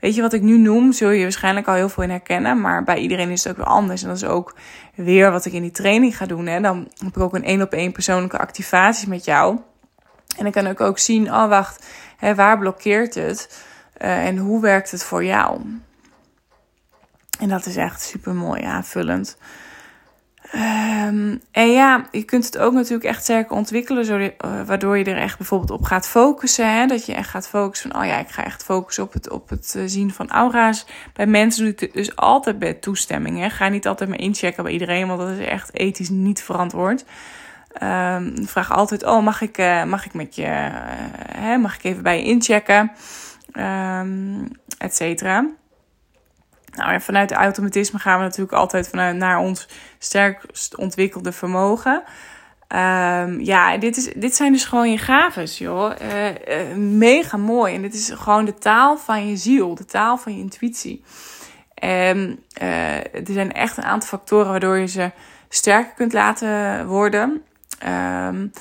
weet 0.00 0.14
je 0.14 0.20
wat 0.22 0.32
ik 0.32 0.42
nu 0.42 0.58
noem? 0.58 0.92
Zul 0.92 1.10
je 1.10 1.22
waarschijnlijk 1.22 1.68
al 1.68 1.74
heel 1.74 1.88
veel 1.88 2.02
in 2.02 2.10
herkennen. 2.10 2.60
Maar 2.60 2.84
bij 2.84 2.98
iedereen 2.98 3.30
is 3.30 3.44
het 3.44 3.52
ook 3.52 3.58
weer 3.58 3.74
anders. 3.74 4.02
En 4.02 4.08
dat 4.08 4.16
is 4.16 4.24
ook 4.24 4.54
weer 4.94 5.30
wat 5.30 5.44
ik 5.44 5.52
in 5.52 5.62
die 5.62 5.70
training 5.70 6.16
ga 6.16 6.26
doen. 6.26 6.46
Hè. 6.46 6.60
Dan 6.60 6.88
heb 6.98 7.16
ik 7.16 7.22
ook 7.22 7.34
een 7.34 7.44
één 7.44 7.62
op 7.62 7.72
één 7.72 7.92
persoonlijke 7.92 8.38
activatie 8.38 9.08
met 9.08 9.24
jou. 9.24 9.58
En 10.36 10.42
dan 10.42 10.52
kan 10.52 10.66
ik 10.66 10.80
ook 10.80 10.98
zien, 10.98 11.32
oh 11.32 11.48
wacht 11.48 11.86
Hè, 12.18 12.34
waar 12.34 12.58
blokkeert 12.58 13.14
het? 13.14 13.64
Uh, 14.02 14.26
en 14.26 14.36
hoe 14.36 14.60
werkt 14.60 14.90
het 14.90 15.04
voor 15.04 15.24
jou? 15.24 15.60
En 17.40 17.48
dat 17.48 17.66
is 17.66 17.76
echt 17.76 18.02
super 18.02 18.34
mooi 18.34 18.62
aanvullend. 18.62 19.36
Um, 20.54 21.40
en 21.50 21.70
ja, 21.70 22.06
je 22.10 22.22
kunt 22.22 22.44
het 22.44 22.58
ook 22.58 22.72
natuurlijk 22.72 23.04
echt 23.04 23.22
sterker 23.22 23.56
ontwikkelen, 23.56 24.20
uh, 24.20 24.30
waardoor 24.66 24.98
je 24.98 25.04
er 25.04 25.16
echt 25.16 25.38
bijvoorbeeld 25.38 25.70
op 25.70 25.82
gaat 25.82 26.08
focussen. 26.08 26.74
Hè? 26.74 26.86
Dat 26.86 27.06
je 27.06 27.14
echt 27.14 27.28
gaat 27.28 27.48
focussen 27.48 27.90
van, 27.90 28.00
oh 28.00 28.06
ja, 28.06 28.18
ik 28.18 28.28
ga 28.28 28.44
echt 28.44 28.64
focussen 28.64 29.04
op 29.04 29.12
het, 29.12 29.30
op 29.30 29.48
het 29.48 29.74
uh, 29.76 29.82
zien 29.86 30.12
van 30.12 30.30
aura's. 30.30 30.86
Bij 31.12 31.26
mensen 31.26 31.62
doe 31.62 31.72
ik 31.72 31.80
het 31.80 31.92
dus 31.92 32.16
altijd 32.16 32.58
bij 32.58 32.74
toestemming. 32.74 33.38
Hè? 33.38 33.50
Ga 33.50 33.68
niet 33.68 33.86
altijd 33.86 34.08
maar 34.08 34.18
inchecken 34.18 34.62
bij 34.62 34.72
iedereen, 34.72 35.06
want 35.06 35.20
dat 35.20 35.28
is 35.30 35.46
echt 35.46 35.74
ethisch 35.74 36.08
niet 36.08 36.42
verantwoord. 36.42 37.04
Um, 37.82 38.46
vraag 38.46 38.72
altijd: 38.72 39.04
Oh, 39.04 39.22
mag 39.22 39.40
ik, 39.40 39.58
uh, 39.58 39.84
mag 39.84 40.06
ik 40.06 40.14
met 40.14 40.34
je, 40.34 40.70
hè, 41.32 41.58
mag 41.58 41.74
ik 41.74 41.84
even 41.84 42.02
bij 42.02 42.18
je 42.18 42.24
inchecken? 42.24 42.90
Um, 43.52 44.48
et 44.78 44.94
cetera. 44.94 45.46
Nou, 46.78 46.92
en 46.92 47.00
vanuit 47.00 47.32
automatisme 47.32 47.98
gaan 47.98 48.18
we 48.18 48.24
natuurlijk 48.24 48.52
altijd 48.52 48.88
vanuit 48.88 49.16
naar 49.16 49.38
ons 49.38 49.68
sterkst 49.98 50.76
ontwikkelde 50.76 51.32
vermogen. 51.32 52.02
Um, 52.72 53.40
ja, 53.40 53.76
dit, 53.76 53.96
is, 53.96 54.12
dit 54.16 54.34
zijn 54.34 54.52
dus 54.52 54.64
gewoon 54.64 54.90
je 54.90 54.98
gaves, 54.98 55.58
joh. 55.58 55.92
Uh, 56.02 56.76
mega 56.76 57.36
mooi. 57.36 57.74
En 57.74 57.82
dit 57.82 57.94
is 57.94 58.10
gewoon 58.14 58.44
de 58.44 58.54
taal 58.54 58.96
van 58.96 59.28
je 59.28 59.36
ziel, 59.36 59.74
de 59.74 59.84
taal 59.84 60.16
van 60.16 60.34
je 60.34 60.38
intuïtie. 60.38 61.04
En 61.74 62.44
er 62.54 63.24
zijn 63.24 63.52
echt 63.52 63.76
een 63.76 63.84
aantal 63.84 64.08
factoren 64.08 64.50
waardoor 64.50 64.78
je 64.78 64.86
ze 64.86 65.10
sterker 65.48 65.94
kunt 65.94 66.12
laten 66.12 66.86
worden. 66.86 67.42
Um, 67.86 68.52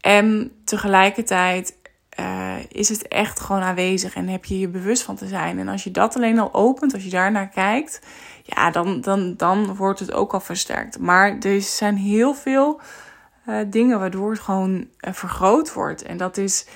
en 0.00 0.52
tegelijkertijd 0.64 1.76
uh, 2.20 2.54
is 2.68 2.88
het 2.88 3.08
echt 3.08 3.40
gewoon 3.40 3.62
aanwezig 3.62 4.14
en 4.14 4.28
heb 4.28 4.44
je 4.44 4.58
je 4.58 4.68
bewust 4.68 5.02
van 5.02 5.16
te 5.16 5.26
zijn. 5.26 5.58
En 5.58 5.68
als 5.68 5.84
je 5.84 5.90
dat 5.90 6.16
alleen 6.16 6.38
al 6.38 6.54
opent, 6.54 6.94
als 6.94 7.04
je 7.04 7.10
daar 7.10 7.30
naar 7.30 7.48
kijkt, 7.48 8.00
ja, 8.42 8.70
dan, 8.70 9.00
dan, 9.00 9.34
dan 9.36 9.76
wordt 9.76 10.00
het 10.00 10.12
ook 10.12 10.32
al 10.32 10.40
versterkt. 10.40 10.98
Maar 10.98 11.38
er 11.38 11.60
zijn 11.60 11.96
heel 11.96 12.34
veel 12.34 12.80
uh, 13.48 13.56
dingen 13.66 13.98
waardoor 13.98 14.30
het 14.30 14.40
gewoon 14.40 14.74
uh, 14.74 15.12
vergroot 15.12 15.72
wordt. 15.72 16.02
En 16.02 16.16
dat 16.16 16.36
is 16.36 16.66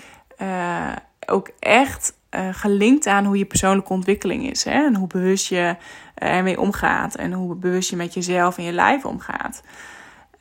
ook 1.26 1.50
echt 1.58 2.16
gelinkt 2.50 3.06
aan 3.06 3.24
hoe 3.24 3.38
je 3.38 3.44
persoonlijke 3.44 3.92
ontwikkeling 3.92 4.50
is. 4.50 4.64
Hè? 4.64 4.84
En 4.86 4.94
hoe 4.94 5.06
bewust 5.06 5.48
je 5.48 5.76
ermee 6.14 6.60
omgaat. 6.60 7.14
En 7.14 7.32
hoe 7.32 7.54
bewust 7.54 7.90
je 7.90 7.96
met 7.96 8.14
jezelf 8.14 8.58
en 8.58 8.64
je 8.64 8.72
lijf 8.72 9.04
omgaat. 9.04 9.62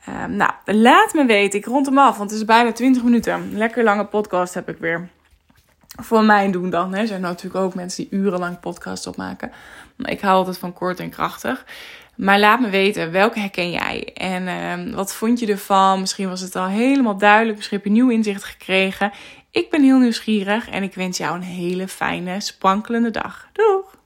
Um, 0.08 0.36
nou, 0.36 0.52
laat 0.64 1.14
me 1.14 1.24
weten. 1.24 1.58
Ik 1.58 1.66
rond 1.66 1.86
hem 1.86 1.98
af, 1.98 2.16
want 2.16 2.30
het 2.30 2.38
is 2.38 2.44
bijna 2.44 2.72
20 2.72 3.02
minuten. 3.02 3.56
Lekker 3.56 3.84
lange 3.84 4.04
podcast 4.04 4.54
heb 4.54 4.68
ik 4.68 4.78
weer. 4.78 5.08
Voor 6.00 6.24
mijn 6.24 6.50
doen 6.50 6.70
dan. 6.70 6.94
Hè. 6.94 7.00
Er 7.00 7.06
zijn 7.06 7.20
natuurlijk 7.20 7.64
ook 7.64 7.74
mensen 7.74 8.08
die 8.08 8.18
urenlang 8.18 8.60
podcasts 8.60 9.06
opmaken. 9.06 9.52
Maar 9.96 10.10
ik 10.10 10.20
hou 10.20 10.36
altijd 10.36 10.58
van 10.58 10.72
kort 10.72 11.00
en 11.00 11.10
krachtig. 11.10 11.64
Maar 12.16 12.38
laat 12.38 12.60
me 12.60 12.68
weten, 12.68 13.12
welke 13.12 13.38
herken 13.38 13.70
jij? 13.70 14.10
En 14.14 14.42
uh, 14.88 14.94
wat 14.94 15.14
vond 15.14 15.40
je 15.40 15.46
ervan? 15.46 16.00
Misschien 16.00 16.28
was 16.28 16.40
het 16.40 16.56
al 16.56 16.66
helemaal 16.66 17.18
duidelijk. 17.18 17.56
Misschien 17.56 17.76
heb 17.76 17.86
je 17.86 17.92
nieuw 17.92 18.10
inzicht 18.10 18.44
gekregen. 18.44 19.12
Ik 19.50 19.70
ben 19.70 19.82
heel 19.82 19.98
nieuwsgierig 19.98 20.68
en 20.68 20.82
ik 20.82 20.94
wens 20.94 21.18
jou 21.18 21.34
een 21.34 21.42
hele 21.42 21.88
fijne, 21.88 22.40
sprankelende 22.40 23.10
dag. 23.10 23.48
Doeg! 23.52 23.97